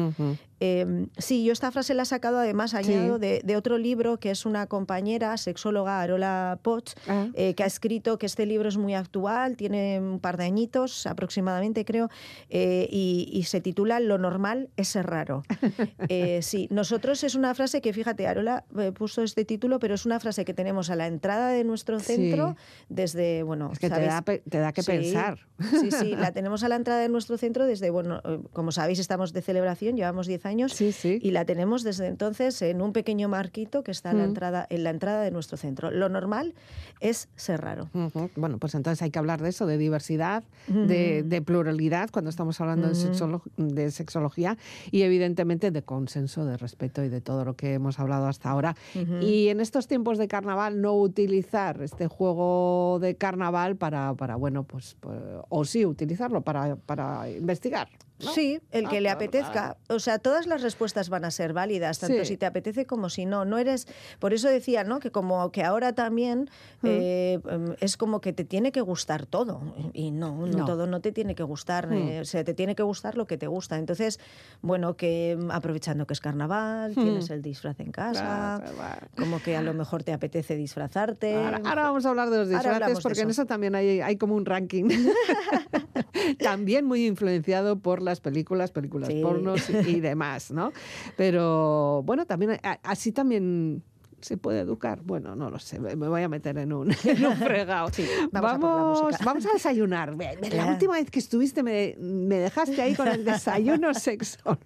[0.60, 2.78] Eh, sí, yo esta frase la sacado además Sí.
[2.78, 7.28] añado de, de otro libro que es una compañera sexóloga, Arola Poch, Ah.
[7.36, 11.06] eh, que ha escrito que este libro es muy actual, tiene un par de añitos
[11.06, 12.10] aproximadamente, creo,
[12.50, 15.44] eh, y, y se titula Lo normal es ser raro.
[16.10, 20.06] Eh, sí, nosotros es una frase que, fíjate, Arola eh, puso este título, pero es
[20.06, 22.06] una frase que tenemos a la entrada de nuestro Sí.
[22.16, 22.56] centro
[22.90, 25.40] desde, bueno, Es que te da, te da que Sí, pensar.
[25.82, 28.22] Sí, sí, la tenemos a la entrada de nuestro centro desde, bueno,
[28.54, 30.74] como sabéis, estamos de celebración, llevamos 10 años.
[30.74, 31.20] Sí, sí.
[31.22, 34.28] Y la tenemos desde entonces en un pequeño marquito que está en la, Mm.
[34.28, 35.92] entrada, en la entrada de nuestro centro.
[35.92, 36.54] Lo normal
[37.00, 37.90] es ser raro.
[38.36, 42.60] Bueno, pues entonces hay que hablar de eso, de diversidad, de, de pluralidad, cuando estamos
[42.62, 43.02] hablando de, Ujú.
[43.08, 44.58] sexolo- de sexología
[44.92, 48.76] y evidentemente de consenso, de respeto y de todo lo que hemos hablado hasta ahora.
[49.22, 54.64] Y en estos tiempos de carnaval, no utilizar este juego de carnaval para, para bueno,
[54.64, 57.88] pues, pues, o sí utilizarlo para, para investigar.
[58.24, 58.32] ¿No?
[58.34, 59.78] Sí, el que Ah, le ah, apetezca.
[59.90, 62.26] O sea, todas las respuestas van a ser válidas, tanto Sí.
[62.26, 63.46] si te apetece como si no.
[63.46, 63.88] No eres.
[64.20, 65.00] Por eso decía, ¿no?
[65.00, 66.50] Que como que ahora también
[66.82, 66.88] Mm.
[66.88, 69.62] eh, em, es como que te tiene que gustar todo.
[69.94, 70.66] Y no, no, No.
[70.66, 71.88] todo no te tiene que gustar.
[71.88, 71.94] Mm.
[72.10, 73.78] eh, o sea, te tiene que gustar lo que te gusta.
[73.78, 74.20] Entonces,
[74.62, 77.02] bueno, que em, aprovechando que es carnaval, Mm.
[77.02, 78.62] tienes el disfraz en casa.
[78.76, 79.08] Claro.
[79.18, 81.36] Como que a lo mejor te apetece disfrazarte.
[81.36, 83.42] Ahora, ahora vamos a hablar de los disfraces porque en eso.
[83.44, 84.86] eso también hay, hay como un ranking.
[86.40, 89.22] también muy influenciado por las películas, películas Sí.
[89.22, 90.72] pornos y, demás, ¿no?
[91.16, 93.84] Pero bueno, también así también
[94.22, 95.00] se puede educar.
[95.04, 97.90] Bueno, no lo sé, me voy a meter en un, en un fregado.
[98.32, 99.26] vamos a por la vamos, música.
[99.26, 100.16] vamos a desayunar.
[100.52, 104.58] La última vez que estuviste me, me dejaste ahí con el desayuno sexo,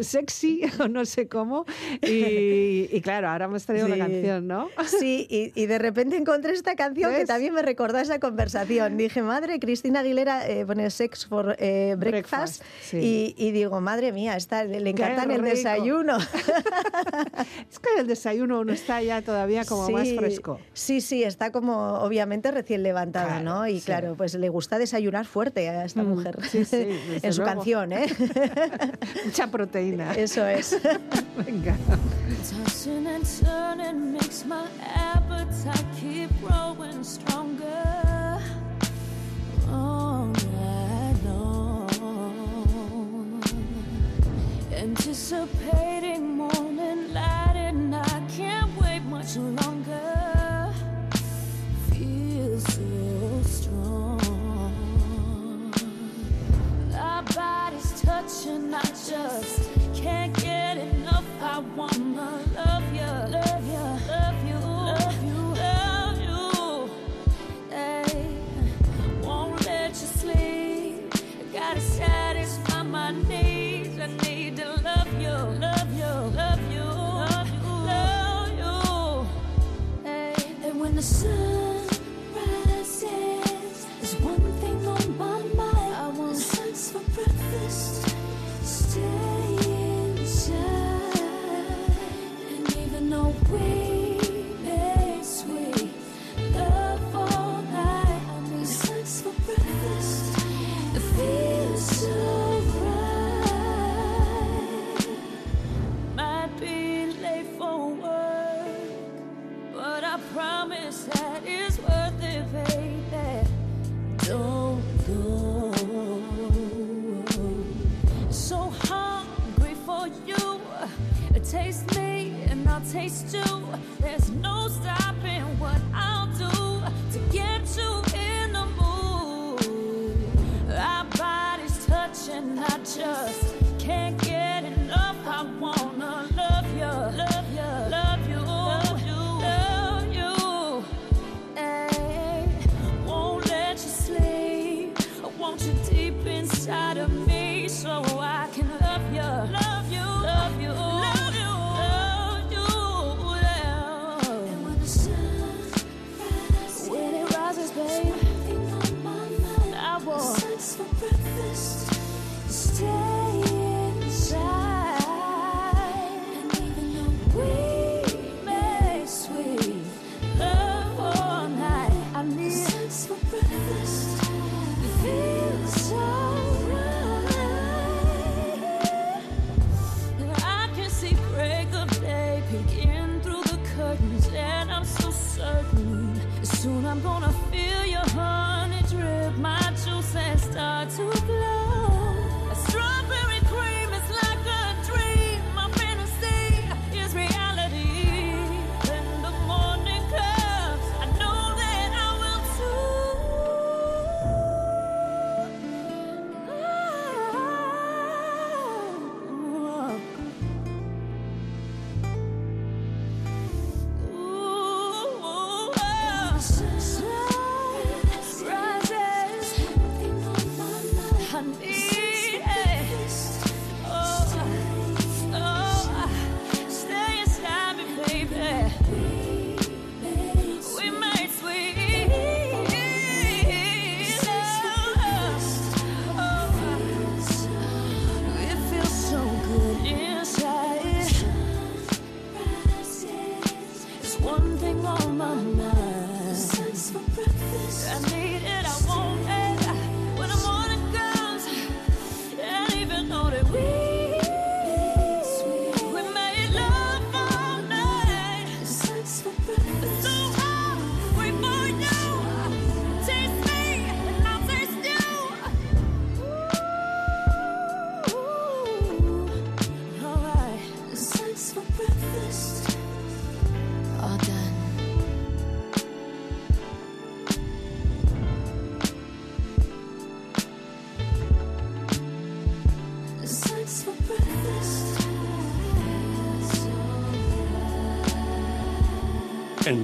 [0.00, 1.64] sexy o no sé cómo.
[2.02, 4.00] Y, y claro, ahora me has traído la Sí.
[4.00, 4.68] canción, ¿no?
[4.86, 8.96] Sí, y, y de repente encontré esta canción que también me recordó a esa conversación.
[8.96, 12.60] Dije, madre, Cristina Aguilera eh, pone Sex for eh, Breakfast.
[12.62, 13.34] Breakfast, sí.
[13.36, 16.18] y, y digo, madre mía, esta, le, le Qué encanta en el desayuno.
[17.70, 20.60] Es que el desayuno uno está ya todavía como más Sí, fresco.
[20.72, 23.66] Sí, sí, está como obviamente recién levantado, Claro, ¿no?
[23.66, 23.86] Y sí.
[23.86, 26.38] claro, pues le gusta desayunar fuerte a esta Mm, mujer.
[26.50, 26.76] sí, sí,
[27.22, 27.54] en su luego.
[27.56, 28.06] canción, ¿eh?
[29.24, 30.14] Mucha proteína.
[30.14, 30.76] Eso es.
[31.46, 31.76] Venga.
[32.64, 34.64] Tossing and turning makes my
[34.94, 38.38] appetite keep growing stronger.
[39.70, 41.88] All night long.
[44.76, 47.41] Anticipating morning light,
[47.72, 49.81] and I can't wait much longer.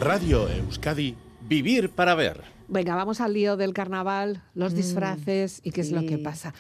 [0.08, 2.40] Radio Euskadi, Vivir para ver.
[2.66, 6.54] Venga, vamos al lío del carnaval, los disfraces y qué es lo que pasa.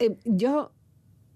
[0.00, 0.72] Eh, yo,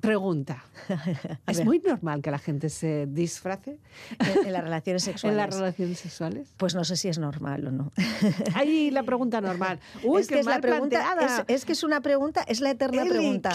[0.06, 0.64] pregunta,
[1.46, 3.78] ¿es muy normal que la gente se disfrace
[4.18, 5.32] En, en las relaciones sexuales.
[5.32, 6.48] en las relaciones sexuales?
[6.56, 7.92] Pues no sé si es normal o no.
[8.54, 9.80] Ahí la pregunta normal.
[10.02, 12.70] Uy, es qué que es la pregunta, es, es que es una pregunta, es la
[12.70, 13.50] eterna Eli, pregunta.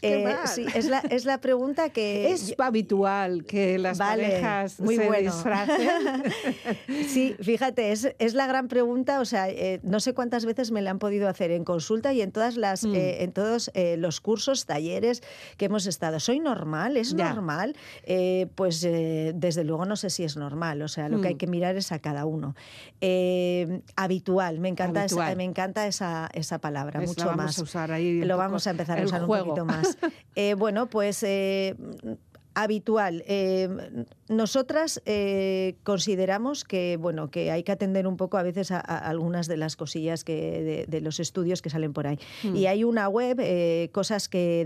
[0.00, 0.46] qué Eh, mal.
[0.48, 5.06] sí, es la, es la pregunta que Es habitual que las Vale, parejas muy se
[5.06, 5.32] bueno.
[5.32, 5.88] disfracen.
[7.08, 9.20] Sí, fíjate, es, es la gran pregunta.
[9.20, 12.22] O sea, eh, no sé cuántas veces me la han podido hacer en consulta y
[12.22, 12.94] en todas las, Mm.
[12.94, 15.22] eh, en todos eh, los cursos, talleres
[15.56, 16.18] que hemos estado.
[16.20, 16.96] ¿Soy normal?
[16.96, 17.32] ¿Es Ya.
[17.32, 17.76] normal?
[18.02, 20.82] Eh, pues eh, desde luego no sé si es normal.
[20.82, 21.38] O sea, lo que hay Mm.
[21.38, 22.54] que mirar es a cada uno.
[23.00, 25.28] Eh, habitual, me encanta, Habitual.
[25.28, 27.58] Esa, me encanta esa, esa palabra, Es- la mucho vamos más.
[27.58, 29.52] a usar ahí un Lo vamos a empezar a usar juego.
[29.54, 29.96] un poquito más.
[30.58, 31.22] Bueno, pues
[32.62, 33.22] habitual.
[33.26, 38.78] Eh, nosotras eh, consideramos que bueno que hay que atender un poco a veces a,
[38.78, 42.18] a algunas de las cosillas que de, de los estudios que salen por ahí.
[42.42, 42.56] Hmm.
[42.56, 44.64] Y hay una web, eh, cosas que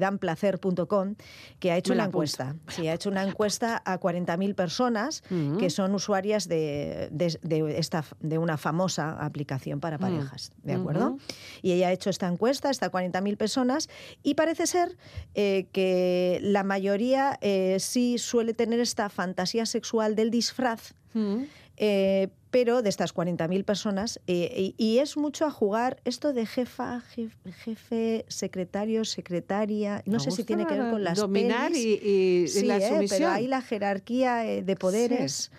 [1.70, 2.56] ha hecho una encuesta.
[2.68, 5.58] Sí, ha hecho una encuesta a 40.000 personas Mm.
[5.58, 10.50] que son usuarias de, de- de esta, de una famosa aplicación para parejas.
[10.62, 11.10] ¿De acuerdo?
[11.10, 11.18] Ujú.
[11.62, 13.88] Y ella ha hecho esta encuesta, está a 40.000 personas,
[14.22, 14.96] y parece ser
[15.34, 21.42] eh, que la mayoría eh, sí suele tener esta fantasía sexual del disfraz, Mm.
[21.76, 26.44] eh, pero de estas 40.000 personas, eh, y, y es mucho a jugar esto de
[26.46, 31.70] jefa, jef- jefe, secretario, secretaria, no Me sé si tiene que ver con las dominar
[31.72, 31.84] pelis.
[31.84, 33.08] y, y- y Sí, la eh, sumisión.
[33.20, 35.50] pero ahí la jerarquía eh, de poderes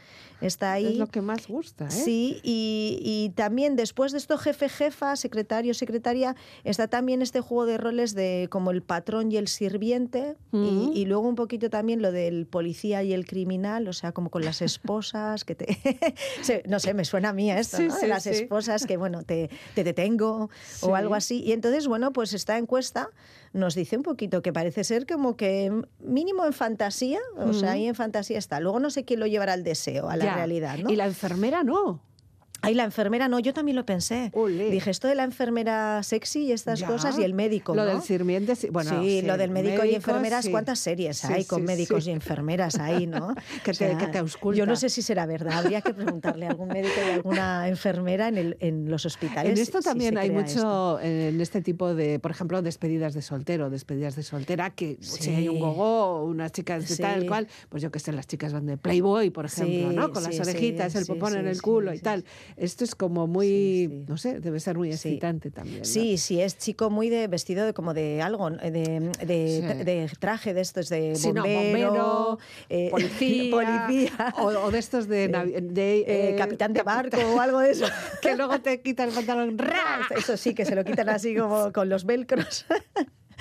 [0.46, 0.88] está ahí.
[0.94, 1.92] Es lo que más gusta, ¿eh?
[1.92, 7.66] Sí, y, y también después de esto jefe, jefa, secretario, secretaria, está también este juego
[7.66, 10.92] de roles de como el patrón y el sirviente, Mm.
[10.94, 14.30] y, y luego un poquito también lo del policía y el criminal, o sea, como
[14.30, 15.66] con las esposas, que te...
[16.68, 17.96] no sé, me suena a mí esto, Sí, ¿no?
[17.96, 18.30] De sí, las sí.
[18.30, 20.50] esposas que, bueno, te, te detengo
[20.82, 21.42] o algo así.
[21.42, 23.10] Y entonces, bueno, pues esta encuesta
[23.54, 27.88] nos dice un poquito que parece ser como que mínimo en fantasía, o sea, ahí
[27.88, 28.60] en fantasía está.
[28.60, 30.36] Luego no sé quién lo llevará al deseo, a la Ya.
[30.36, 30.90] realidad, ¿no?
[30.90, 32.02] Y la enfermera no.
[32.66, 34.30] Ay, la enfermera no, yo también lo pensé.
[34.34, 34.70] Olé.
[34.72, 36.88] Dije esto de la enfermera sexy y estas Ya.
[36.88, 37.76] cosas y el médico.
[37.76, 37.90] Lo ¿no?
[37.92, 38.70] del sirviente, sí.
[38.72, 40.52] Bueno, sí, lo del médico y enfermeras, sí.
[40.52, 42.10] ¿cuántas series Sí, hay con sí, médicos sí.
[42.10, 43.36] y enfermeras ahí, no?
[43.66, 44.58] Que te- que te ausculta.
[44.58, 47.68] Yo no sé si será verdad, habría que preguntarle a algún médico y a alguna
[47.68, 49.52] enfermera en, el, en los hospitales.
[49.52, 51.00] En esto si también hay mucho, esto.
[51.02, 55.50] en este tipo de, por ejemplo, despedidas de soltero, despedidas de soltera, que si hay
[55.50, 55.60] un Sí.
[55.60, 57.28] gogo, unas chicas de tal Sí.
[57.28, 60.14] cual, pues yo que sé, las chicas van de Playboy, por ejemplo, Sí, ¿no?
[60.14, 62.04] Con sí, las sí, orejitas, el sí, popón en sí, el sí, culo y sí,
[62.04, 62.24] tal.
[62.58, 64.06] Esto es como muy, Sí, sí.
[64.08, 65.10] no sé, debe ser muy Sí.
[65.10, 65.80] excitante también.
[65.80, 65.86] ¿no?
[65.86, 70.62] Sí, sí, es chico muy de vestido de, como de algo, de, de, traje de
[70.62, 72.40] estos de no, bombero, bombero,
[72.70, 74.34] eh, policía, policía.
[74.38, 77.86] O, o de estos de, eh, eh, capitán de barco o algo de eso.
[78.22, 79.58] que luego te quita el pantalón.
[79.58, 80.02] ¡ra!
[80.16, 82.66] Eso sí, que se lo quitan así como con los velcros.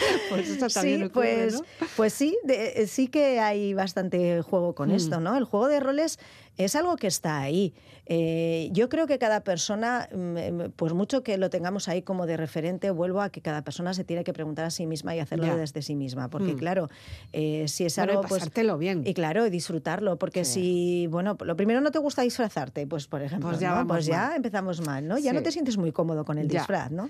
[0.28, 1.66] Pues eso también sí, ocurre, pues, ¿no?
[1.96, 4.94] pues sí, de- eh, sí que hay bastante juego con Mm.
[4.94, 5.36] esto, ¿no?
[5.36, 6.18] El juego de roles
[6.56, 7.74] es algo que está ahí.
[8.06, 12.36] Eh, yo creo que cada persona, mm, pues mucho que lo tengamos ahí como de
[12.36, 15.46] referente, vuelvo a que cada persona se tiene que preguntar a sí misma y hacerlo
[15.46, 15.56] Ya.
[15.56, 16.58] desde sí misma, porque Mm.
[16.58, 16.88] claro,
[17.32, 19.02] eh, si es Bueno, y algo pues pasártelo bien.
[19.06, 20.52] y claro, y disfrutarlo, porque Sí.
[20.52, 23.74] si, bueno, lo primero no te gusta disfrazarte, pues por ejemplo, Pues ya ¿no?
[23.76, 25.18] vamos pues ya empezamos mal, ¿no?
[25.18, 25.36] Ya Sí.
[25.36, 26.60] no te sientes muy cómodo con el Ya.
[26.60, 27.08] disfraz, ¿no?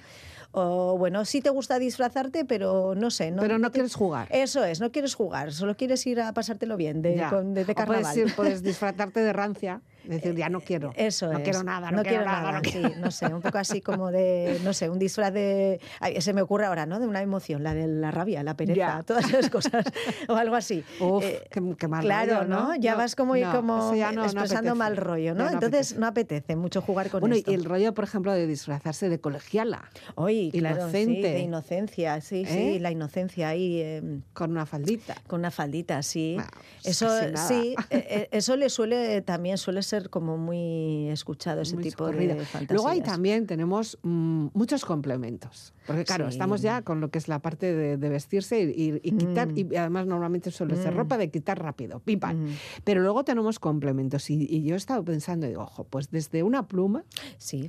[0.54, 4.28] O bueno, sí te gusta disfrazarte, pero no sé, no, Pero no te- quieres jugar.
[4.30, 7.72] Eso es, no quieres jugar, solo quieres ir a pasártelo bien de, con- de, de
[7.72, 8.02] O carnaval.
[8.02, 10.92] Puedes, ir- puedes disfrazarte de rancia, decir, ya no quiero.
[10.96, 11.44] Eso no es.
[11.44, 12.52] quiero nada, no, quiero, nada.
[12.52, 15.80] no sí, no sé, un poco así como de, no sé, un disfraz de...
[16.00, 17.00] ay, se me ocurre ahora, ¿no?
[17.00, 19.02] De una emoción, la de la rabia, la pereza, Ya.
[19.02, 19.84] todas esas cosas,
[20.28, 20.84] o algo así.
[21.00, 22.74] Uf, Eh, qué, qué mal Claro, rollo, ¿no?
[22.76, 25.44] Ya vas como, como expresando mal rollo, ¿no?
[25.48, 25.98] Entonces apetece.
[25.98, 27.50] no apetece mucho jugar con Bueno, esto.
[27.50, 32.44] y el rollo, por ejemplo, de disfrazarse de colegiala, Hoy, claro, sí, de inocencia, sí,
[32.46, 32.72] ¿Eh?
[32.74, 33.80] sí, la inocencia ahí...
[33.80, 35.16] eh, con una faldita.
[35.26, 36.34] Con una faldita, sí.
[36.36, 36.50] Bueno,
[36.84, 37.08] eso
[37.48, 42.06] sí, eh, eh, eso le suele también suele ser como muy escuchado ese muy tipo
[42.06, 42.70] de fantasías.
[42.70, 45.74] Luego ahí también tenemos mm, muchos complementos.
[45.86, 46.32] Porque claro, Sí.
[46.36, 49.48] estamos ya con lo que es la parte de, de vestirse y, y- y quitar,
[49.48, 49.58] Mm.
[49.58, 50.96] y además normalmente suele ser Mm.
[50.96, 52.44] ropa de quitar rápido, pim, pam.
[52.44, 52.48] Mm.
[52.84, 56.66] Pero luego tenemos complementos y, y yo he estado pensando, digo, ojo, pues desde una
[56.68, 57.04] pluma
[57.38, 57.68] Sí,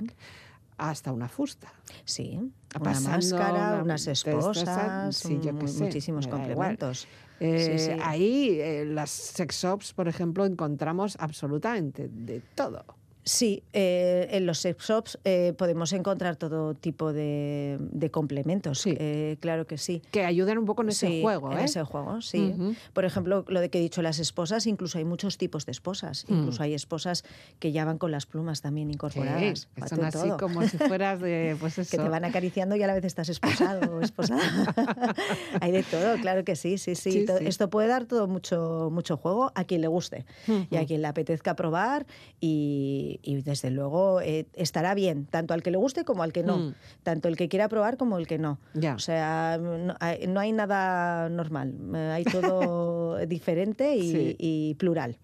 [0.90, 1.72] hasta una fusta.
[2.04, 2.40] sí.
[2.80, 7.06] Una máscara, una- unas esposas, sí, yo sé, muchísimos complementos.
[7.38, 8.00] Eh, Sí, sí.
[8.02, 12.84] Ahí, eh, las sex shops, por ejemplo, encontramos absolutamente de todo.
[13.24, 18.80] Sí, eh, en los sex shops eh, podemos encontrar todo tipo de, de complementos.
[18.82, 18.94] Sí.
[18.98, 20.02] eh, claro que sí.
[20.10, 21.64] Que ayudan un poco en ese Sí, juego, en ¿eh?
[21.64, 22.54] ese juego, sí.
[22.92, 26.26] Por ejemplo, lo de que he dicho las esposas, incluso hay muchos tipos de esposas.
[26.28, 26.34] Mm.
[26.34, 27.24] Incluso hay esposas
[27.60, 29.60] que ya van con las plumas también incorporadas.
[29.60, 30.36] Sí, que son así todo.
[30.36, 31.90] como si fueras de, pues eso.
[31.96, 34.42] que te van acariciando y a la vez estás esposado o esposada.
[35.62, 37.10] Hay de todo, claro que sí, sí, sí.
[37.12, 37.46] Sí, To- sí.
[37.46, 40.26] Esto puede dar todo mucho, mucho juego a quien le guste
[40.70, 42.06] y a quien le apetezca probar
[42.40, 46.42] y, y, desde luego eh, estará bien, tanto al que le guste como al que
[46.42, 46.74] no, Mm.
[47.02, 48.58] tanto el que quiera probar como el que no.
[48.74, 48.94] Ya.
[48.94, 54.36] O sea, no hay, no hay nada normal, eh, hay todo diferente y, Sí.
[54.38, 55.18] y plural.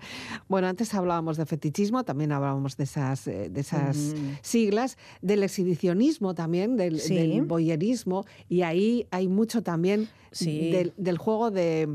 [0.49, 4.39] Bueno, antes hablábamos de fetichismo, también hablábamos de esas, eh, de esas Mm.
[4.43, 7.15] siglas, del exhibicionismo también, del, Sí.
[7.15, 10.71] del voyerismo, y ahí hay mucho también Sí.
[10.71, 11.89] del, del juego de,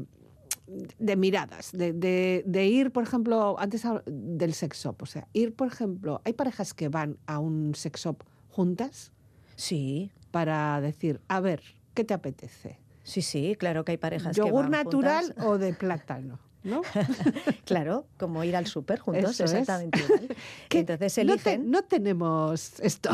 [0.68, 5.54] de miradas, de, de- de ir, por ejemplo, antes del sex shop, o sea, ir,
[5.54, 9.12] por ejemplo, hay parejas que van a un sex shop juntas
[9.56, 11.62] Sí, para decir, a ver,
[11.94, 12.80] ¿qué te apetece?
[13.04, 15.46] sí, sí, claro que hay parejas que ¿Yogur van natural juntas.
[15.46, 16.40] o de plátano?
[16.64, 16.82] ¿no?
[17.66, 20.36] Claro, como ir al súper juntos, Eso exactamente igual.
[20.70, 21.70] Que Entonces no te- eligen.
[21.72, 23.12] no tenemos esto.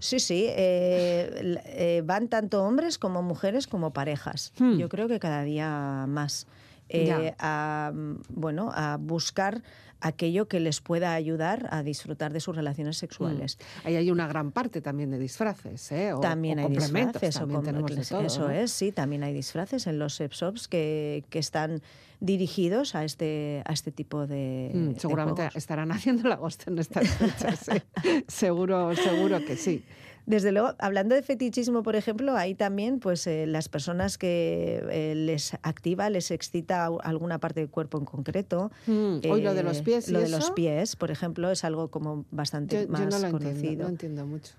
[0.00, 4.52] Sí, sí, eh, eh, van tanto hombres como mujeres como parejas.
[4.58, 4.78] Hmm.
[4.78, 6.46] Yo creo que cada día más.
[6.88, 9.62] Eh, a, mm, bueno, a buscar
[10.00, 13.58] aquello que les pueda ayudar a disfrutar de sus relaciones sexuales.
[13.84, 16.12] Ahí hay una gran parte también de disfraces, ¿eh?
[16.12, 17.36] O, también o hay disfraces.
[17.36, 18.50] o también tenemos de todo, eso ¿no?
[18.50, 21.82] es, sí, también hay disfraces en los sex shops que, que están
[22.20, 24.70] dirigidos a este, a este tipo de.
[24.74, 27.68] Mm, seguramente estarán haciendo la agosto en estas fechas.
[27.68, 27.82] ¿eh?
[28.28, 29.84] seguro, seguro que sí.
[30.28, 35.14] Desde luego, hablando de fetichismo, por ejemplo, hay también pues eh, las personas que eh,
[35.14, 38.70] les activa, les excita alguna parte del cuerpo en concreto.
[38.86, 40.08] Mm, Hoy lo de los Eh, pies.
[40.08, 43.00] y Lo de eso, los pies, por ejemplo, es algo como bastante Yo, yo más
[43.08, 43.50] no lo conocido.
[43.56, 44.52] entiendo, no entiendo mucho.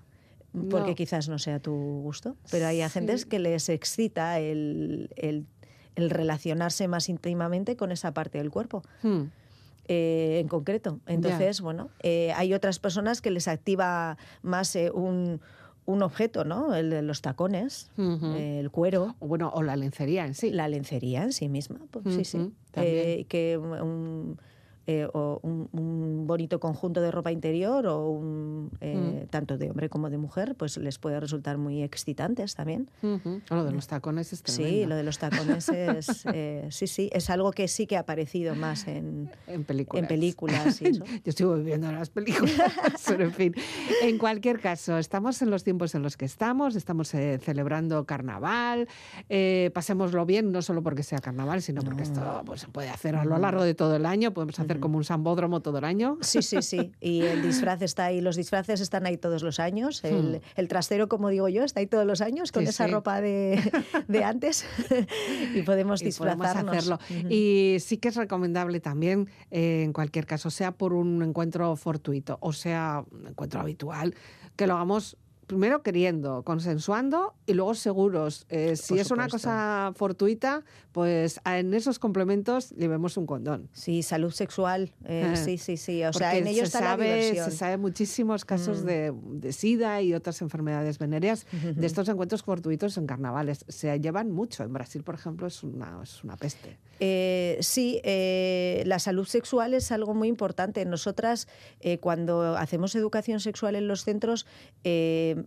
[0.68, 0.96] Porque No.
[0.96, 5.46] quizás no sea tu gusto, pero hay agentes que les excita el, el-
[5.94, 8.82] el relacionarse más íntimamente con esa parte del cuerpo.
[9.04, 9.22] Mm,
[9.92, 11.00] eh, en concreto.
[11.06, 15.40] Entonces, bueno, eh, hay otras personas que les activa más eh, un,
[15.86, 16.74] un objeto, ¿no?
[16.74, 20.50] El de los tacones, el cuero, O bueno, o la lencería en sí.
[20.50, 22.52] la lencería en sí misma, pues, sí, sí.
[22.76, 24.38] Eh, que un,
[24.90, 29.88] eh, o un, un bonito conjunto de ropa interior o un, eh, tanto de hombre
[29.88, 32.90] como de mujer, pues les puede resultar muy excitantes también.
[33.02, 33.40] Ujú.
[33.50, 37.08] O Lo de los tacones es Sí, lo de los tacones es, eh, sí, sí,
[37.12, 40.02] es algo que sí que ha aparecido más en, En películas.
[40.02, 41.04] en películas y eso.
[41.24, 42.50] Yo sigo viviendo las películas,
[43.06, 43.54] pero en fin.
[44.02, 48.88] En cualquier caso, estamos en los tiempos en los que estamos, estamos eh, celebrando carnaval,
[49.28, 53.14] eh, pasémoslo bien, no solo porque sea carnaval, sino porque esto pues, se puede hacer
[53.14, 56.18] a lo largo de todo el año, podemos hacer como un sambódromo todo el año.
[56.20, 56.92] Sí, sí, sí.
[57.00, 60.02] Y el disfraz está ahí, los disfraces están ahí todos los años.
[60.04, 62.66] El, el trastero, como digo yo, está ahí todos los años con Hmm.
[62.66, 62.92] Sí, esa sí.
[62.92, 63.60] ropa de,
[64.08, 64.64] de antes
[65.54, 66.76] y podemos y podemos disfrazarnos.
[66.76, 66.98] hacerlo.
[67.30, 72.38] Y sí que es recomendable también, eh, en cualquier caso, sea por un encuentro fortuito
[72.40, 74.14] o sea un encuentro habitual,
[74.56, 75.16] que lo hagamos
[75.50, 78.46] primero queriendo, consensuando y luego seguros.
[78.50, 83.68] Eh, si es una cosa fortuita, pues en esos complementos llevemos un condón.
[83.72, 84.92] Sí, salud sexual.
[85.04, 86.04] eh, Eh, sí, sí, sí.
[86.04, 87.46] O sea, en ello se está sabe, la diversión.
[87.46, 87.50] Mm.
[87.50, 92.96] Se sabe muchísimos casos de, de SIDA y otras enfermedades venéreas de estos encuentros fortuitos
[92.96, 93.64] en carnavales.
[93.66, 94.62] Se llevan mucho.
[94.62, 96.78] En Brasil, por ejemplo, es una, es una peste.
[97.00, 100.84] Eh, sí, eh, la salud sexual es algo muy importante.
[100.84, 101.48] Nosotras,
[101.80, 104.46] eh, cuando hacemos educación sexual en los centros,
[104.84, 105.39] eh, mm,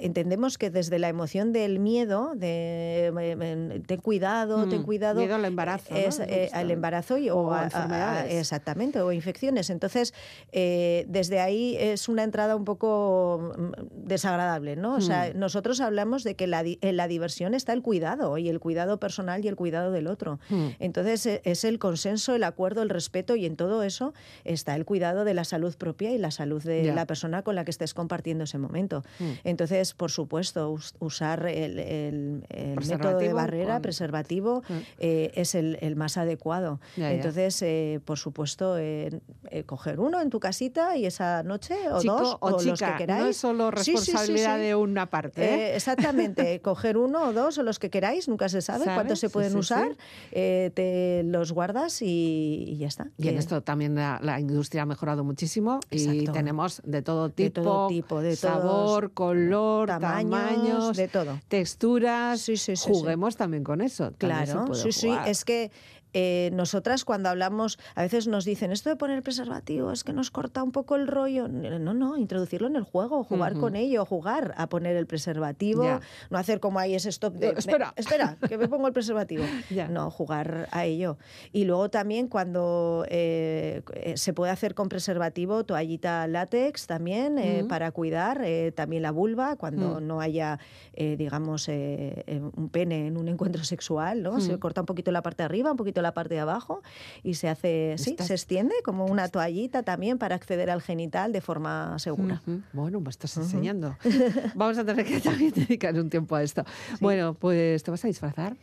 [0.00, 5.20] entendemos que desde la emoción del miedo, de eh, eh, ten cuidado, ten Mm, cuidado.
[5.20, 8.34] miedo al embarazo, eh, al embarazo y, o, O a a- a- enfermedades.
[8.34, 9.70] exactamente, o infecciones.
[9.70, 10.14] Entonces,
[10.52, 14.94] eh, desde ahí es una entrada un poco mm, desagradable, ¿no?
[14.96, 15.38] O sea, Mm.
[15.38, 19.44] nosotros hablamos de que la en la diversión está el cuidado, y el cuidado personal
[19.44, 20.40] y el cuidado del otro.
[20.50, 20.66] Mm.
[20.80, 24.12] Entonces e- es el consenso, el acuerdo, el respeto y en todo eso
[24.44, 26.94] está el cuidado de la salud propia y la salud de Ya.
[26.94, 29.04] la persona con la que estés compartiendo ese momento.
[29.18, 29.30] Mm.
[29.44, 34.72] Entonces, por supuesto, us- usar el, el- el método de barrera, con- preservativo, Mm.
[34.98, 36.80] eh, es el, el más adecuado.
[36.96, 37.12] Ya, ya.
[37.12, 39.20] Entonces, eh, por supuesto, eh,
[39.66, 43.22] coger uno en tu casita y esa noche o Chico dos o los que queráis.
[43.24, 44.62] no es solo Sí, sí, sí, responsabilidad sí.
[44.62, 45.42] de una parte.
[45.44, 45.54] ¿eh?
[45.72, 48.94] Eh, exactamente, coger uno o dos o los que queráis, nunca se sabe ¿Sabes?
[48.96, 49.96] cuántos se pueden usar,
[50.32, 53.08] eh, te los guardas y, y ya está.
[53.16, 56.32] Y en esto también la, la industria ha mejorado muchísimo y Exacto.
[56.32, 61.40] tenemos de todo De tipo, todo tipo, de sabor, color, tamaños, tamaños, de todo.
[61.48, 62.40] texturas.
[62.40, 62.90] Sí, sí, sí, sí.
[62.90, 64.12] Juguemos también con eso.
[64.18, 65.10] Claro, sí, sí.
[65.26, 65.70] Es que
[66.14, 70.30] eh, nosotras cuando hablamos, a veces nos dicen, esto de poner preservativo es que nos
[70.30, 71.48] corta un poco el rollo.
[71.48, 76.00] No, no, introducirlo en el juego, jugar con ello, jugar a poner el preservativo,
[76.30, 77.86] no hacer como ahí ese stop de, No, espera.
[77.96, 79.44] "Me- espera, que me pongo el preservativo.
[79.90, 81.18] No, jugar a ello.
[81.52, 83.82] Y luego también cuando eh,
[84.16, 89.56] se puede hacer con preservativo, toallita látex también eh, para cuidar, eh, también la vulva,
[89.56, 90.06] cuando Mm.
[90.06, 90.58] no haya,
[90.96, 94.40] digamos, un pene en un encuentro sexual, ¿no?
[94.40, 94.58] Se Mm.
[94.58, 96.82] corta un poquito la parte de arriba, un poquito la parte de abajo
[97.22, 101.32] y se hace, sí, Estás- se extiende como una toallita también para acceder al genital
[101.32, 102.42] de forma segura.
[102.72, 103.96] Bueno, me estás enseñando.
[104.54, 106.64] Vamos a tener que también dedicar un tiempo a esto.
[107.00, 108.56] Bueno, pues te vas a disfrazar.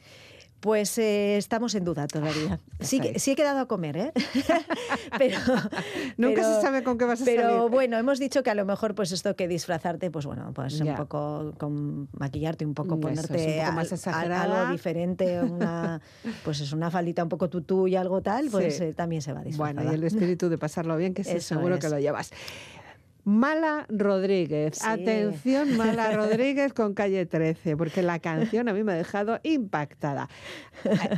[0.65, 2.59] Pues eh, estamos en duda todavía.
[2.79, 4.11] Sí, sí he quedado a comer, ¿eh?
[5.17, 5.37] pero,
[6.17, 7.69] Nunca pero- se sabe con qué vas a Pero salir.
[7.71, 10.91] bueno, hemos dicho que a lo mejor pues esto que disfrazarte, pues bueno, pues Ya.
[10.91, 13.27] un poco con maquillarte un poco, Eso un ponerte
[13.59, 14.43] poco más al- al- exagerada.
[14.61, 16.01] algo diferente, una
[16.43, 18.83] pues es una faldita un poco tutú y algo tal, pues Sí.
[18.85, 19.75] eh, también se va a disfrazar.
[19.75, 22.31] Bueno, y el espíritu de pasarlo bien, que sí, Eso seguro que lo llevas.
[23.25, 24.75] Mala Rodríguez.
[24.77, 24.85] Sí.
[24.87, 30.29] Atención, Mala Rodríguez con calle 13, porque la canción a mí me ha dejado impactada.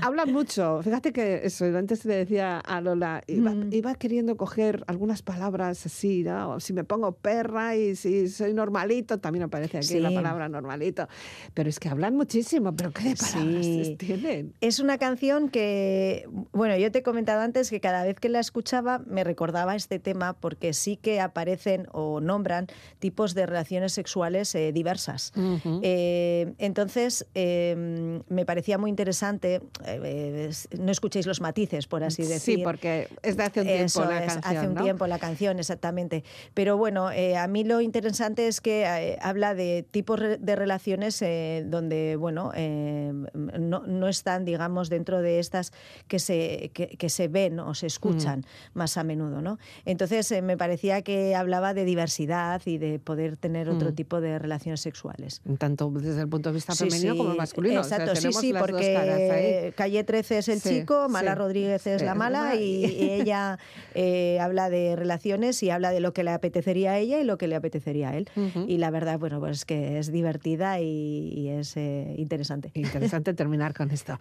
[0.02, 0.82] Habla mucho.
[0.84, 3.74] Fíjate que eso, antes le decía a Lola, iba, Mm.
[3.74, 6.62] iba queriendo coger algunas palabras así, ¿no?
[6.62, 11.08] Si me pongo perra y si soy normalito, también aparece aquí la palabra normalito.
[11.54, 13.96] Pero es que hablan muchísimo, pero ¿qué de palabras Sí.
[13.98, 14.54] tienen?
[14.62, 18.40] Es una canción que, bueno, yo te he comentado antes que cada vez que la
[18.40, 22.68] escuchaba me recordaba este tema porque sí que aparecen o nombran
[23.00, 25.34] tipos de relaciones sexuales eh, diversas.
[25.82, 32.58] Eh, entonces, eh, me parecía muy interesante, eh, no escuchéis los matices, por así decir.
[32.58, 35.20] Sí, porque es de hace un tiempo Eso la es, canción, hace un tiempo la
[35.20, 36.24] canción, exactamente.
[36.54, 41.20] Pero bueno, a mí lo interesante es que habla de tipos de relaciones
[41.66, 45.74] donde, bueno, no, no están, digamos, dentro de estas
[46.08, 48.78] que se, que, que se ven o se escuchan Mm.
[48.80, 49.58] más a menudo, ¿no?
[49.86, 53.96] Entonces, me parecía que hablaba de diversidad y de poder tener otro Mm.
[53.96, 55.42] tipo de relaciones sexuales.
[55.58, 57.82] Tanto desde el punto de vista femenino sí, como masculino.
[57.82, 59.74] O sea, Exacto, sí, sí, porque.
[59.76, 61.34] Calle 13 es el Sí, chico, Mala.
[61.34, 63.58] Rodríguez es la es mala y, y ella
[63.96, 67.38] eh, habla de relaciones y habla de lo que le apetecería a ella y lo
[67.38, 68.30] que le apetecería a él.
[68.68, 72.70] Y la verdad, bueno, pues que es divertida y, y es eh, interesante.
[72.74, 74.20] Interesante terminar con esto.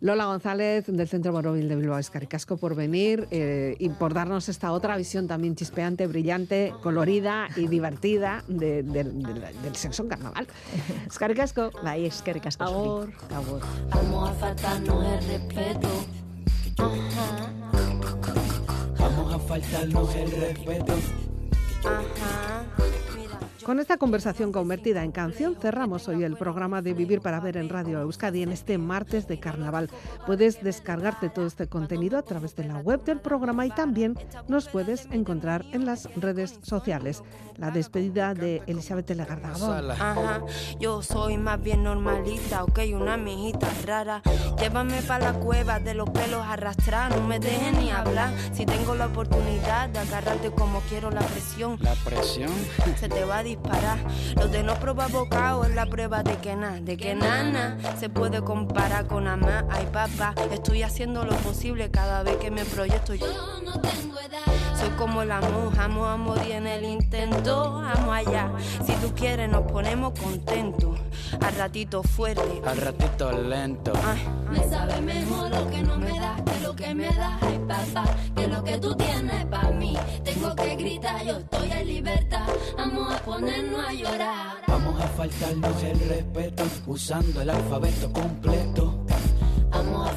[0.00, 4.72] Lola González, del Centro Borovil de Bilbao, Escaricasco, por venir eh, y por darnos esta
[4.72, 10.08] otra visión también chispeante, brillante, colorida y divertida de- de- de la- del sexo en
[10.10, 10.46] carnaval.
[11.06, 11.70] Escaricasco.
[11.82, 12.40] Bai, zuri.
[12.58, 13.12] Agur.
[13.34, 13.60] Agur.
[13.90, 15.88] Vamos a faltarnos el respeto.
[16.78, 17.52] Ajá,
[18.98, 20.92] Vamos a faltarnos el respeto.
[21.84, 22.64] ajá.
[23.64, 27.70] Con esta conversación convertida en canción cerramos hoy el programa de Vivir para Ver en
[27.70, 29.88] Radio Euskadi en este martes de carnaval.
[30.26, 34.68] Puedes descargarte todo este contenido a través de la web del programa y también nos
[34.68, 37.22] puedes encontrar en las redes sociales.
[37.56, 39.50] La despedida de Elizabeth Legarda.
[39.50, 39.60] Gabón.
[39.60, 39.94] Sala.
[39.94, 40.42] Ajá,
[40.80, 44.22] yo soy más bien normalita, ok, una mijita rara.
[44.58, 48.30] Llévame para la cueva de los pelos arrastrados, no me dejes ni hablar.
[48.52, 52.50] Si tengo la oportunidad de agarrarte como quiero la presión, La presión.
[52.98, 53.42] se te va a
[54.36, 58.08] Lo de no probar bocado es la prueba de que nada, de que nada se
[58.08, 59.66] puede comparar con amar.
[59.70, 63.14] Ay, papá, estoy haciendo lo posible cada vez que me proyecto.
[63.14, 63.26] Yo
[64.96, 68.50] como el amor, amo a morir en el intento, amo allá.
[68.84, 70.98] Si tú quieres, nos ponemos contentos.
[71.40, 72.62] Al ratito fuerte.
[72.64, 73.92] Al ratito lento.
[74.04, 77.60] Ay, Me sabe mejor lo que no me das que lo que me das, ay
[77.66, 78.04] papá,
[78.36, 79.96] que lo que tú tienes para mí.
[80.22, 84.56] Tengo que gritar, yo estoy en libertad, vamos a ponernos a llorar.
[84.66, 89.03] Vamos a faltarnos el respeto usando el alfabeto completo.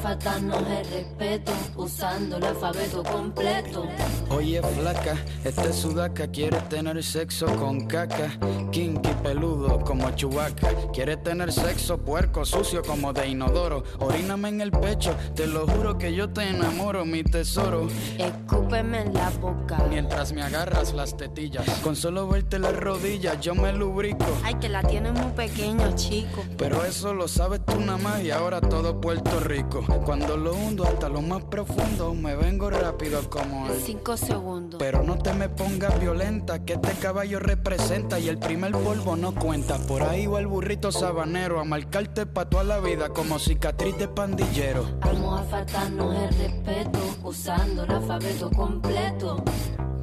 [0.02, 3.84] Faltarnos el respeto usando el alfabeto completo.
[4.30, 8.30] Oye, flaca, este sudaca quiere tener sexo con caca.
[8.70, 10.68] Kinky peludo como chubaca.
[10.92, 13.82] Quiere tener sexo puerco, sucio como de inodoro.
[13.98, 17.88] Oríname en el pecho, te lo juro que yo te enamoro, mi tesoro.
[18.18, 19.84] escúpeme en la boca.
[19.90, 21.68] Mientras me agarras las tetillas.
[21.82, 24.26] Con solo verte las rodillas, yo me lubrico.
[24.44, 26.44] Ay, que la tienes muy pequeño, chico.
[26.56, 29.84] Pero eso lo sabes tú nada más y ahora todo Puerto Rico.
[30.04, 33.78] Cuando lo hundo hasta lo más profundo, me vengo rápido como el.
[33.80, 34.78] cinco segundos.
[34.78, 39.34] Pero no te me pongas violenta, que este caballo representa y el primer polvo no
[39.34, 39.76] cuenta.
[39.86, 44.08] Por ahí va el burrito sabanero a marcarte pa' toda la vida como cicatriz de
[44.08, 44.86] pandillero.
[45.00, 49.44] Vamos a faltarnos el respeto usando el alfabeto completo.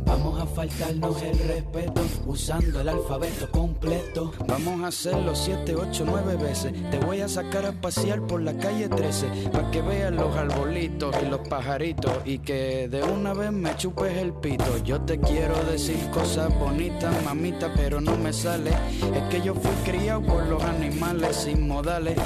[0.06, 4.32] Vamos a faltarnos el respeto usando el alfabeto completo.
[4.48, 6.74] Vamos a hacerlo 7, 8, 9 veces.
[6.92, 11.16] Te voy a sacar a pasear por la calle 13 para que veas los arbolitos
[11.22, 14.78] y los pajaritos y que de una vez me chupes el pito.
[14.84, 18.72] Yo te quiero decir cosas bonitas, mamita, pero no me sale.
[19.14, 22.18] Es que yo fui criado por los animales sin modales.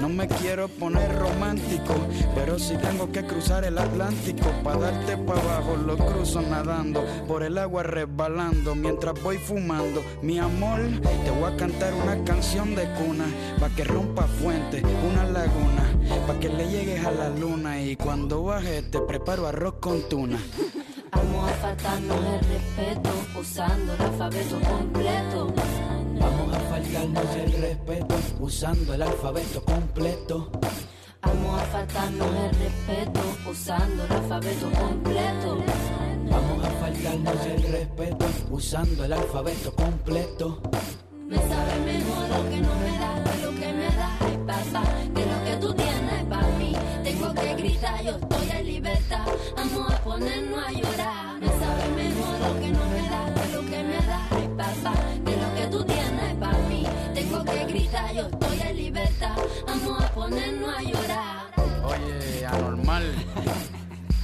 [0.00, 1.94] No me quiero poner romántico,
[2.34, 7.42] pero si tengo que cruzar el Atlántico para darte para abajo, lo cruzo nadando, por
[7.42, 10.02] el agua resbalando mientras voy fumando.
[10.22, 10.80] Mi amor,
[11.24, 13.26] te voy a cantar una canción de cuna,
[13.58, 15.84] pa' que rompa fuente, una laguna,
[16.26, 20.38] pa' que le llegues a la luna y cuando baje te preparo arroz con tuna.
[21.12, 25.54] Vamos a faltarnos el respeto usando el alfabeto completo.
[26.18, 30.50] Vamos a faltarnos el respeto usando el alfabeto completo.
[31.22, 35.64] Vamos a faltarnos el respeto usando el alfabeto completo.
[36.30, 40.60] Vamos a faltarnos el respeto usando el alfabeto completo.
[41.28, 44.16] Me sabe mejor lo que no me da que lo que me da.
[44.20, 44.82] Ay, papá,
[45.14, 46.72] que lo que tú tienes para mí.
[47.02, 49.26] Tengo que gritar, yo estoy en libertad.
[49.56, 51.15] Vamos a ponernos a llorar.
[57.86, 59.36] Gritar, yo estoy en libertad.
[59.66, 61.42] Vamos a ponernos a llorar.
[61.84, 63.14] Oye, anormal,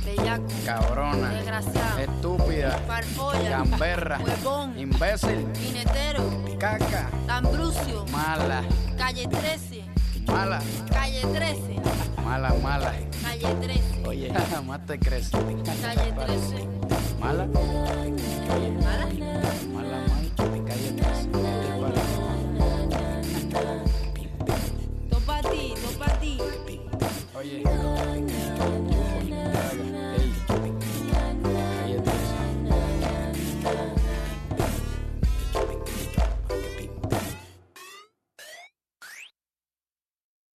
[0.04, 6.24] Bellaco, cabrona, desgraciado, estúpida, farfolla, gamberra, huevón, imbécil, vinetero,
[6.58, 8.64] caca, tambrucio, mala,
[8.98, 9.84] calle 13,
[10.26, 10.58] mala,
[10.92, 11.76] calle 13,
[12.24, 12.92] mala, mala.
[13.22, 14.32] calle 13, Oye,
[14.66, 15.30] más te crees.
[15.30, 16.68] calle 13.
[17.20, 17.46] Mala, ¿Mala?
[17.46, 19.06] mala, mala,